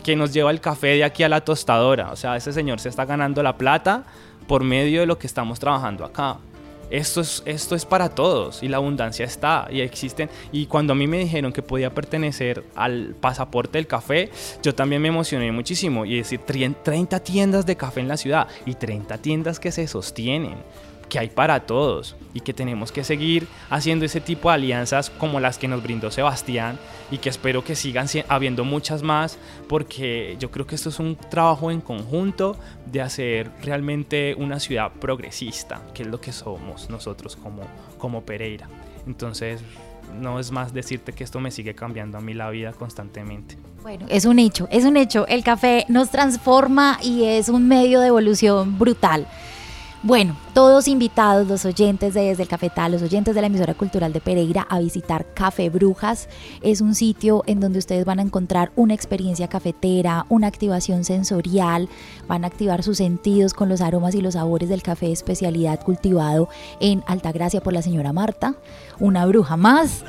que 0.05 0.15
nos 0.15 0.33
lleva 0.33 0.51
el 0.51 0.61
café 0.61 0.89
de 0.89 1.05
aquí 1.05 1.23
a 1.23 1.29
la 1.29 1.41
tostadora. 1.41 2.13
O 2.13 2.17
sea, 2.17 2.37
ese 2.37 2.53
señor 2.53 2.81
se 2.81 2.89
está 2.89 3.05
ganando 3.05 3.43
la 3.43 3.57
plata 3.57 4.05
por 4.47 4.63
medio 4.63 5.01
de 5.01 5.07
lo 5.07 5.19
que 5.19 5.27
estamos 5.27 5.59
trabajando 5.59 6.05
acá 6.05 6.39
esto 6.91 7.21
es, 7.21 7.43
esto 7.47 7.75
es 7.75 7.85
para 7.85 8.09
todos 8.09 8.63
y 8.63 8.69
la 8.69 8.77
abundancia 8.77 9.25
está 9.25 9.69
y 9.71 9.81
existen. 9.81 10.29
Y 10.53 10.67
cuando 10.67 10.93
a 10.93 10.97
mí 10.97 11.07
me 11.07 11.19
dijeron 11.19 11.53
que 11.53 11.63
podía 11.63 11.95
pertenecer 11.95 12.65
al 12.75 13.15
pasaporte 13.21 13.79
del 13.79 13.87
café, 13.87 14.31
yo 14.63 14.75
también 14.75 15.03
me 15.03 15.09
emocioné 15.09 15.51
muchísimo. 15.53 16.05
Y 16.05 16.17
decir, 16.19 16.41
30 16.41 17.21
tiendas 17.21 17.67
de 17.67 17.77
café 17.77 18.01
en 18.01 18.09
la 18.09 18.17
ciudad 18.17 18.49
y 18.65 18.75
30 18.75 19.19
tiendas 19.19 19.61
que 19.61 19.73
se 19.73 19.87
sostienen 19.87 20.57
que 21.09 21.19
hay 21.19 21.29
para 21.29 21.61
todos 21.61 22.17
y 22.35 22.41
que 22.41 22.53
tenemos 22.53 22.93
que 22.93 23.05
seguir 23.05 23.47
haciendo 23.71 24.05
ese 24.05 24.21
tipo 24.21 24.49
de 24.49 24.57
alianzas 24.57 25.11
como 25.11 25.41
las 25.41 25.59
que 25.59 25.69
nos 25.69 25.83
brindó 25.83 26.11
Sebastián 26.11 26.79
y 27.11 27.19
que 27.19 27.29
espero 27.29 27.65
que 27.65 27.75
sigan 27.75 28.07
habiendo 28.29 28.65
muchas 28.65 29.03
más 29.03 29.39
porque 29.69 30.37
yo 30.39 30.51
creo 30.51 30.67
que 30.67 30.75
esto 30.75 30.89
es 30.89 30.99
un 30.99 31.17
trabajo 31.17 31.71
en 31.71 31.81
conjunto 31.81 32.57
de 32.87 33.01
hacer 33.01 33.51
realmente 33.63 34.35
una 34.37 34.61
ciudad 34.61 34.93
progresista, 34.93 35.83
que 35.95 36.03
es 36.03 36.09
lo 36.09 36.21
que 36.21 36.33
somos 36.33 36.91
nosotros 36.91 37.37
como, 37.37 37.63
como 37.99 38.23
Pereira. 38.23 38.69
Entonces, 39.07 39.63
no 40.21 40.39
es 40.41 40.51
más 40.51 40.73
decirte 40.73 41.13
que 41.13 41.25
esto 41.25 41.41
me 41.41 41.51
sigue 41.51 41.75
cambiando 41.75 42.19
a 42.19 42.21
mí 42.21 42.35
la 42.35 42.51
vida 42.51 42.73
constantemente. 42.73 43.57
Bueno, 43.83 44.07
es 44.09 44.25
un 44.25 44.39
hecho, 44.39 44.69
es 44.71 44.85
un 44.85 44.97
hecho. 44.97 45.27
El 45.29 45.45
café 45.45 45.85
nos 45.89 46.11
transforma 46.11 46.99
y 47.03 47.25
es 47.25 47.49
un 47.49 47.69
medio 47.69 48.01
de 48.01 48.09
evolución 48.09 48.79
brutal. 48.79 49.27
Bueno, 50.07 50.37
todos 50.55 50.87
invitados, 50.87 51.49
los 51.49 51.65
oyentes 51.65 52.15
de 52.15 52.21
Desde 52.21 52.45
el 52.45 52.49
Cafetal, 52.49 52.93
los 52.93 53.03
oyentes 53.03 53.35
de 53.35 53.41
la 53.41 53.49
emisora 53.49 53.75
cultural 53.75 54.13
de 54.13 54.21
Pereira, 54.21 54.65
a 54.71 54.79
visitar 54.79 55.27
Café 55.35 55.69
Brujas. 55.69 56.29
Es 56.63 56.81
un 56.81 56.95
sitio 56.95 57.43
en 57.49 57.59
donde 57.59 57.81
ustedes 57.81 58.05
van 58.05 58.21
a 58.21 58.23
encontrar 58.23 58.71
una 58.77 58.95
experiencia 58.95 59.49
cafetera, 59.49 60.25
una 60.29 60.47
activación 60.47 61.03
sensorial, 61.03 61.89
van 62.29 62.45
a 62.45 62.47
activar 62.47 62.85
sus 62.85 62.99
sentidos 62.99 63.53
con 63.53 63.69
los 63.69 63.81
aromas 63.81 64.15
y 64.15 64.21
los 64.21 64.35
sabores 64.35 64.69
del 64.69 64.85
café 64.85 65.11
especialidad 65.11 65.83
cultivado 65.83 66.49
en 66.79 67.03
Altagracia 67.09 67.61
por 67.61 67.73
la 67.73 67.83
señora 67.83 68.13
Marta, 68.13 68.55
una 69.01 69.27
bruja 69.27 69.57
más 69.57 70.05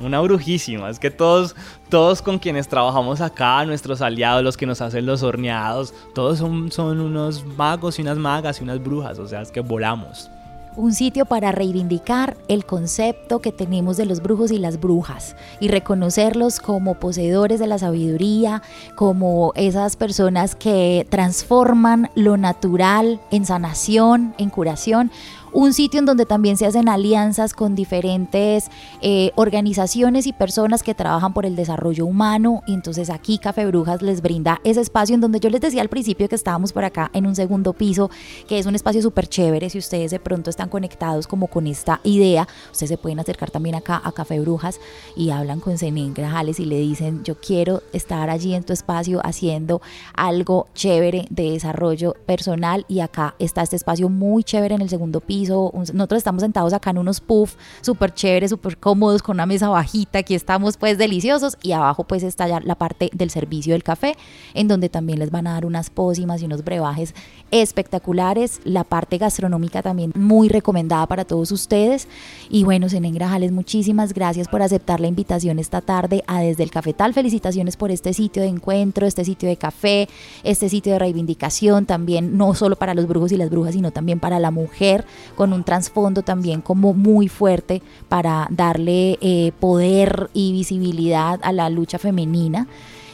una 0.00 0.20
brujísima. 0.20 0.90
Es 0.90 0.98
que 0.98 1.10
todos, 1.10 1.54
todos 1.88 2.22
con 2.22 2.38
quienes 2.38 2.68
trabajamos 2.68 3.20
acá, 3.20 3.64
nuestros 3.64 4.00
aliados, 4.00 4.42
los 4.42 4.56
que 4.56 4.66
nos 4.66 4.80
hacen 4.80 5.06
los 5.06 5.22
horneados, 5.22 5.94
todos 6.14 6.38
son, 6.38 6.70
son 6.70 7.00
unos 7.00 7.44
magos 7.44 7.98
y 7.98 8.02
unas 8.02 8.18
magas 8.18 8.60
y 8.60 8.64
unas 8.64 8.82
brujas. 8.82 9.18
O 9.18 9.26
sea, 9.26 9.42
es 9.42 9.50
que 9.50 9.60
volamos 9.60 10.30
un 10.76 10.92
sitio 10.92 11.24
para 11.24 11.52
reivindicar 11.52 12.36
el 12.48 12.64
concepto 12.64 13.40
que 13.40 13.50
tenemos 13.50 13.96
de 13.96 14.06
los 14.06 14.22
brujos 14.22 14.50
y 14.50 14.58
las 14.58 14.78
brujas 14.78 15.34
y 15.58 15.68
reconocerlos 15.68 16.60
como 16.60 16.94
poseedores 16.94 17.58
de 17.58 17.66
la 17.66 17.78
sabiduría, 17.78 18.62
como 18.94 19.52
esas 19.56 19.96
personas 19.96 20.54
que 20.54 21.06
transforman 21.10 22.10
lo 22.14 22.36
natural 22.36 23.20
en 23.30 23.46
sanación, 23.46 24.34
en 24.38 24.50
curación 24.50 25.10
un 25.52 25.72
sitio 25.72 26.00
en 26.00 26.06
donde 26.06 26.26
también 26.26 26.56
se 26.56 26.66
hacen 26.66 26.88
alianzas 26.88 27.54
con 27.54 27.74
diferentes 27.74 28.70
eh, 29.00 29.30
organizaciones 29.36 30.26
y 30.26 30.32
personas 30.32 30.82
que 30.82 30.94
trabajan 30.94 31.32
por 31.32 31.46
el 31.46 31.56
desarrollo 31.56 32.06
humano. 32.06 32.62
Y 32.66 32.74
entonces 32.74 33.10
aquí 33.10 33.38
Café 33.38 33.66
Brujas 33.66 34.02
les 34.02 34.20
brinda 34.20 34.60
ese 34.64 34.80
espacio 34.80 35.14
en 35.14 35.20
donde 35.20 35.40
yo 35.40 35.48
les 35.50 35.60
decía 35.60 35.82
al 35.82 35.88
principio 35.88 36.28
que 36.28 36.34
estábamos 36.34 36.72
por 36.72 36.84
acá 36.84 37.10
en 37.12 37.26
un 37.26 37.34
segundo 37.34 37.72
piso, 37.72 38.10
que 38.48 38.58
es 38.58 38.66
un 38.66 38.74
espacio 38.74 39.02
súper 39.02 39.28
chévere. 39.28 39.70
Si 39.70 39.78
ustedes 39.78 40.10
de 40.10 40.20
pronto 40.20 40.50
están 40.50 40.68
conectados 40.68 41.26
como 41.26 41.46
con 41.46 41.66
esta 41.66 42.00
idea, 42.04 42.46
ustedes 42.72 42.90
se 42.90 42.98
pueden 42.98 43.20
acercar 43.20 43.50
también 43.50 43.76
acá 43.76 44.00
a 44.04 44.12
Café 44.12 44.40
Brujas 44.40 44.80
y 45.16 45.30
hablan 45.30 45.60
con 45.60 45.78
Zenén 45.78 46.12
Grajales 46.12 46.60
y 46.60 46.64
le 46.64 46.78
dicen, 46.78 47.24
yo 47.24 47.36
quiero 47.40 47.82
estar 47.92 48.30
allí 48.30 48.54
en 48.54 48.64
tu 48.64 48.72
espacio 48.72 49.20
haciendo 49.24 49.80
algo 50.14 50.66
chévere 50.74 51.26
de 51.30 51.52
desarrollo 51.52 52.14
personal 52.26 52.84
y 52.88 53.00
acá 53.00 53.34
está 53.38 53.62
este 53.62 53.76
espacio 53.76 54.08
muy 54.08 54.44
chévere 54.44 54.74
en 54.74 54.82
el 54.82 54.88
segundo 54.88 55.20
piso 55.20 55.45
nosotros 55.48 56.18
estamos 56.18 56.42
sentados 56.42 56.72
acá 56.72 56.90
en 56.90 56.98
unos 56.98 57.20
puff 57.20 57.54
súper 57.80 58.14
chéveres, 58.14 58.50
súper 58.50 58.78
cómodos, 58.78 59.22
con 59.22 59.36
una 59.36 59.46
mesa 59.46 59.68
bajita, 59.68 60.20
aquí 60.20 60.34
estamos 60.34 60.76
pues 60.76 60.98
deliciosos. 60.98 61.56
Y 61.62 61.72
abajo 61.72 62.04
pues 62.04 62.22
está 62.22 62.48
ya 62.48 62.60
la 62.60 62.74
parte 62.74 63.10
del 63.12 63.30
servicio 63.30 63.74
del 63.74 63.82
café, 63.82 64.16
en 64.54 64.68
donde 64.68 64.88
también 64.88 65.18
les 65.18 65.30
van 65.30 65.46
a 65.46 65.52
dar 65.52 65.66
unas 65.66 65.90
pócimas 65.90 66.42
y 66.42 66.46
unos 66.46 66.64
brebajes 66.64 67.14
espectaculares, 67.50 68.60
la 68.64 68.84
parte 68.84 69.18
gastronómica 69.18 69.82
también 69.82 70.12
muy 70.14 70.48
recomendada 70.48 71.06
para 71.06 71.24
todos 71.24 71.52
ustedes. 71.52 72.08
Y 72.50 72.64
bueno, 72.64 72.88
Senen 72.88 73.14
Grajales, 73.14 73.52
muchísimas 73.52 74.12
gracias 74.12 74.48
por 74.48 74.62
aceptar 74.62 75.00
la 75.00 75.06
invitación 75.06 75.58
esta 75.58 75.80
tarde 75.80 76.24
a 76.26 76.40
Desde 76.40 76.62
el 76.62 76.70
Cafetal, 76.70 77.14
felicitaciones 77.14 77.76
por 77.76 77.90
este 77.90 78.12
sitio 78.12 78.42
de 78.42 78.48
encuentro, 78.48 79.06
este 79.06 79.24
sitio 79.24 79.48
de 79.48 79.56
café, 79.56 80.08
este 80.42 80.68
sitio 80.68 80.92
de 80.92 80.98
reivindicación 80.98 81.86
también, 81.86 82.36
no 82.36 82.54
solo 82.54 82.76
para 82.76 82.94
los 82.94 83.06
brujos 83.06 83.32
y 83.32 83.36
las 83.36 83.50
brujas, 83.50 83.74
sino 83.74 83.90
también 83.90 84.20
para 84.20 84.38
la 84.38 84.50
mujer, 84.50 85.04
con 85.34 85.52
un 85.52 85.64
trasfondo 85.64 86.22
también 86.22 86.60
como 86.60 86.94
muy 86.94 87.28
fuerte 87.28 87.82
para 88.08 88.46
darle 88.50 89.18
eh, 89.20 89.52
poder 89.58 90.30
y 90.32 90.52
visibilidad 90.52 91.40
a 91.42 91.52
la 91.52 91.70
lucha 91.70 91.98
femenina 91.98 92.66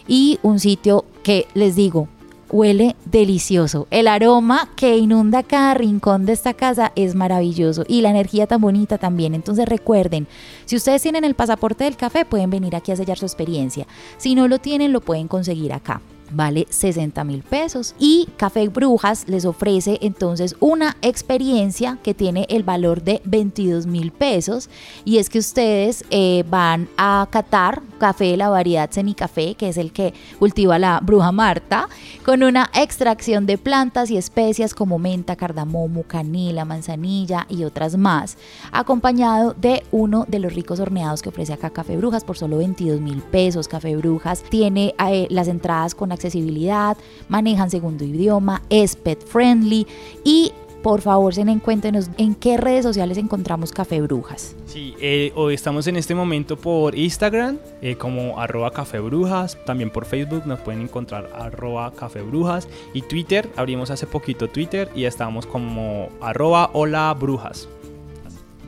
y 0.07 0.39
un 0.43 0.59
sitio 0.59 1.05
que 1.23 1.47
les 1.55 1.77
digo, 1.77 2.09
huele 2.51 2.97
delicioso. 3.07 3.87
El 3.91 4.07
aroma 4.07 4.69
que 4.77 4.99
inunda 4.99 5.43
cada 5.43 5.75
rincón 5.75 6.27
de 6.27 6.35
esta 6.35 6.55
casa 6.55 6.93
es 6.95 7.15
maravilloso 7.15 7.85
y 7.89 8.03
la 8.03 8.11
energía 8.11 8.47
tan 8.47 8.61
bonita 8.61 8.99
también. 8.99 9.35
Entonces 9.35 9.67
recuerden, 9.67 10.29
si 10.67 10.77
ustedes 10.77 11.03
tienen 11.03 11.25
el 11.25 11.35
pasaporte 11.35 11.85
del 11.85 11.97
café, 11.97 12.25
pueden 12.25 12.51
venir 12.51 12.77
aquí 12.77 12.93
a 12.93 12.97
sellar 12.97 13.19
su 13.19 13.25
experiencia. 13.25 13.87
Si 14.19 14.35
no 14.35 14.49
lo 14.49 14.59
tienen, 14.59 14.93
lo 14.93 15.01
pueden 15.01 15.29
conseguir 15.29 15.73
acá 15.73 16.01
vale 16.33 16.67
60 16.69 17.25
mil 17.25 17.43
pesos. 17.43 17.95
Y 17.99 18.29
Café 18.37 18.69
Brujas 18.69 19.29
les 19.29 19.45
ofrece 19.45 19.99
entonces 20.03 20.57
una 20.61 20.97
experiencia 21.03 21.99
que 22.03 22.15
tiene 22.15 22.47
el 22.49 22.63
valor 22.63 23.03
de 23.03 23.21
22 23.25 23.87
mil 23.87 24.13
pesos. 24.13 24.69
Y 25.05 25.19
es 25.19 25.29
que 25.29 25.39
ustedes 25.39 26.05
eh, 26.11 26.45
van 26.49 26.89
a 26.97 27.27
catar 27.31 27.83
café 27.99 28.25
de 28.27 28.37
la 28.37 28.49
variedad 28.49 28.91
Café, 29.17 29.55
que 29.55 29.69
es 29.69 29.77
el 29.77 29.93
que 29.93 30.15
cultiva 30.39 30.79
la 30.79 31.01
bruja 31.03 31.33
Marta, 31.33 31.89
con 32.25 32.43
una 32.43 32.71
extracción 32.75 33.47
de 33.47 33.59
plantas 33.59 34.11
y 34.11 34.17
especias 34.17 34.75
como 34.75 34.99
menta, 34.99 35.37
cardamomo, 35.37 36.03
canela, 36.03 36.65
manzanilla 36.65 37.47
y 37.49 37.65
otras 37.65 37.97
más, 37.97 38.37
acompañado 38.71 39.55
de 39.55 39.85
uno 39.91 40.25
de 40.29 40.39
los 40.39 40.55
ricos 40.55 40.81
horneados 40.81 41.23
que 41.23 41.29
ofrece 41.29 41.53
acá 41.53 41.71
Café 41.71 41.97
Brujas 41.97 42.25
por 42.25 42.37
solo 42.37 42.59
22 42.59 43.01
mil 43.01 43.23
pesos. 43.23 43.69
Café 43.69 43.97
Brujas 43.97 44.43
tiene 44.49 44.95
eh, 45.09 45.27
las 45.31 45.49
entradas 45.49 45.95
con 45.95 46.13
accesibilidad, 46.23 46.97
manejan 47.29 47.71
segundo 47.71 48.05
idioma, 48.05 48.63
es 48.71 48.97
pet 48.97 49.25
friendly 49.25 49.87
y 50.25 50.53
por 50.83 51.01
favor, 51.01 51.33
se 51.33 51.45
cuéntenos 51.61 52.11
en 52.19 52.35
qué 52.35 52.57
redes 52.57 52.85
sociales 52.85 53.17
encontramos 53.17 53.71
Café 53.71 54.01
Brujas. 54.01 54.57
Sí, 54.67 54.95
eh, 55.01 55.33
hoy 55.37 55.55
estamos 55.55 55.87
en 55.87 55.97
este 55.97 56.13
momento 56.13 56.57
por 56.57 56.99
Instagram 56.99 57.59
eh, 57.81 57.95
como 57.95 58.41
arroba 58.41 58.73
Café 58.73 58.99
Brujas, 58.99 59.57
también 59.65 59.91
por 59.91 60.07
Facebook 60.07 60.43
nos 60.45 60.59
pueden 60.59 60.81
encontrar 60.81 61.31
arroba 61.35 61.93
Café 61.93 62.23
Brujas 62.23 62.69
y 62.95 63.03
Twitter, 63.03 63.49
abrimos 63.55 63.93
hace 63.93 64.09
poquito 64.09 64.49
Twitter 64.49 64.91
y 64.95 65.05
estamos 65.05 65.47
como 65.47 66.09
arroba 66.21 66.71
Hola 66.73 67.15
Brujas. 67.15 67.69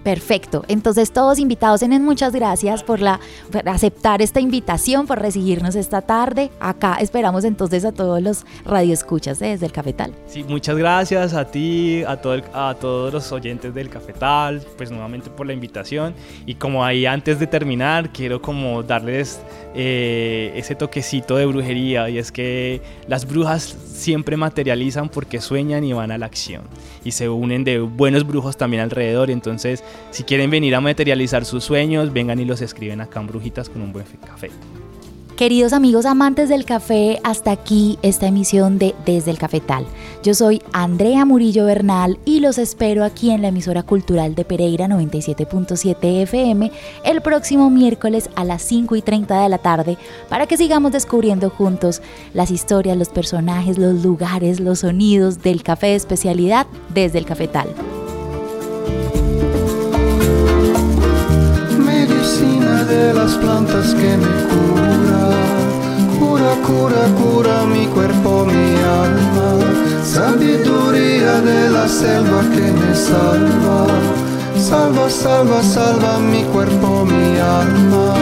Perfecto. 0.04 0.64
Entonces 0.68 1.12
todos 1.12 1.38
invitados, 1.38 1.80
tienen 1.80 2.04
muchas 2.04 2.34
gracias 2.34 2.84
por, 2.84 3.00
la, 3.00 3.20
aceptar 3.64 4.20
esta 4.20 4.38
invitación, 4.38 5.06
por 5.06 5.18
recibirnos 5.18 5.74
esta 5.76 6.02
tarde. 6.02 6.50
Acá 6.60 6.98
esperamos 7.00 7.42
entonces 7.44 7.86
a 7.86 7.92
todos 7.92 8.22
los 8.22 8.44
radioescuchas 8.66 9.38
desde 9.38 9.64
el 9.64 9.72
Cafetal. 9.72 10.12
Sí, 10.26 10.44
muchas 10.44 10.76
gracias 10.76 11.32
a 11.32 11.46
ti, 11.46 12.04
a, 12.06 12.18
todo 12.18 12.42
a 12.52 12.74
todos 12.74 13.14
los 13.14 13.32
oyentes 13.32 13.74
del 13.74 13.88
Cafetal, 13.88 14.62
pues 14.76 14.90
nuevamente 14.90 15.30
por 15.30 15.46
la 15.46 15.54
invitación. 15.54 16.14
Y 16.44 16.56
como 16.56 16.84
ahí 16.84 17.06
antes 17.06 17.38
de 17.38 17.46
terminar, 17.46 18.12
quiero 18.12 18.42
como 18.42 18.82
darles 18.82 19.40
eh, 19.74 20.52
ese 20.54 20.74
toquecito 20.74 21.36
de 21.36 21.46
brujería 21.46 22.10
y 22.10 22.18
es 22.18 22.30
que 22.30 22.82
las 23.08 23.26
brujas 23.26 23.74
siempre 23.86 24.36
materializan 24.36 25.08
porque 25.08 25.40
sueñan 25.40 25.82
y 25.82 25.94
van 25.94 26.10
a 26.10 26.18
la 26.18 26.26
acción 26.26 26.62
y 27.04 27.12
se 27.12 27.28
unen 27.28 27.64
de 27.64 27.78
buenos 27.80 28.26
brujos 28.26 28.56
también 28.56 28.82
alrededor. 28.82 29.30
Entonces, 29.30 29.84
si 30.10 30.24
quieren 30.24 30.50
venir 30.50 30.74
a 30.74 30.80
materializar 30.80 31.44
sus 31.44 31.64
sueños, 31.64 32.12
vengan 32.12 32.38
y 32.40 32.44
los 32.44 32.60
escriben 32.60 33.00
acá 33.00 33.20
en 33.20 33.26
Brujitas 33.26 33.68
con 33.68 33.82
un 33.82 33.92
buen 33.92 34.06
café. 34.24 34.50
Queridos 35.36 35.72
amigos 35.72 36.06
amantes 36.06 36.48
del 36.48 36.64
café, 36.64 37.18
hasta 37.24 37.50
aquí 37.50 37.98
esta 38.02 38.28
emisión 38.28 38.78
de 38.78 38.94
Desde 39.04 39.32
el 39.32 39.38
Cafetal. 39.38 39.84
Yo 40.22 40.32
soy 40.32 40.62
Andrea 40.72 41.24
Murillo 41.24 41.64
Bernal 41.64 42.20
y 42.24 42.38
los 42.38 42.56
espero 42.56 43.02
aquí 43.02 43.32
en 43.32 43.42
la 43.42 43.48
emisora 43.48 43.82
cultural 43.82 44.36
de 44.36 44.44
Pereira 44.44 44.86
97.7 44.86 46.22
FM 46.22 46.70
el 47.04 47.20
próximo 47.20 47.68
miércoles 47.68 48.30
a 48.36 48.44
las 48.44 48.62
5 48.62 48.94
y 48.94 49.02
30 49.02 49.42
de 49.42 49.48
la 49.48 49.58
tarde 49.58 49.98
para 50.28 50.46
que 50.46 50.56
sigamos 50.56 50.92
descubriendo 50.92 51.50
juntos 51.50 52.00
las 52.32 52.52
historias, 52.52 52.96
los 52.96 53.08
personajes, 53.08 53.76
los 53.76 54.04
lugares, 54.04 54.60
los 54.60 54.78
sonidos 54.80 55.42
del 55.42 55.64
café 55.64 55.88
de 55.88 55.94
especialidad 55.96 56.68
desde 56.94 57.18
el 57.18 57.26
Cafetal. 57.26 57.66
de 62.84 63.14
las 63.14 63.32
plantas 63.34 63.94
que 63.94 64.16
me 64.16 64.34
cura, 64.52 65.30
cura, 66.18 66.54
cura, 66.66 67.02
cura 67.20 67.64
mi 67.64 67.86
cuerpo, 67.86 68.44
mi 68.46 68.74
alma, 69.04 69.58
sabiduría 70.04 71.40
de 71.40 71.70
la 71.70 71.88
selva 71.88 72.42
que 72.54 72.72
me 72.72 72.94
salva, 72.94 73.86
salva, 74.58 75.08
salva, 75.08 75.62
salva 75.62 76.18
mi 76.18 76.42
cuerpo, 76.44 77.04
mi 77.04 77.38
alma, 77.38 78.14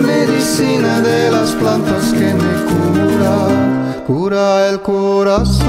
medicina 0.00 1.00
de 1.00 1.30
las 1.30 1.52
plantas 1.52 2.12
que 2.12 2.34
me 2.34 2.54
cura, 2.70 3.48
cura 4.06 4.68
el 4.68 4.80
corazón. 4.82 5.68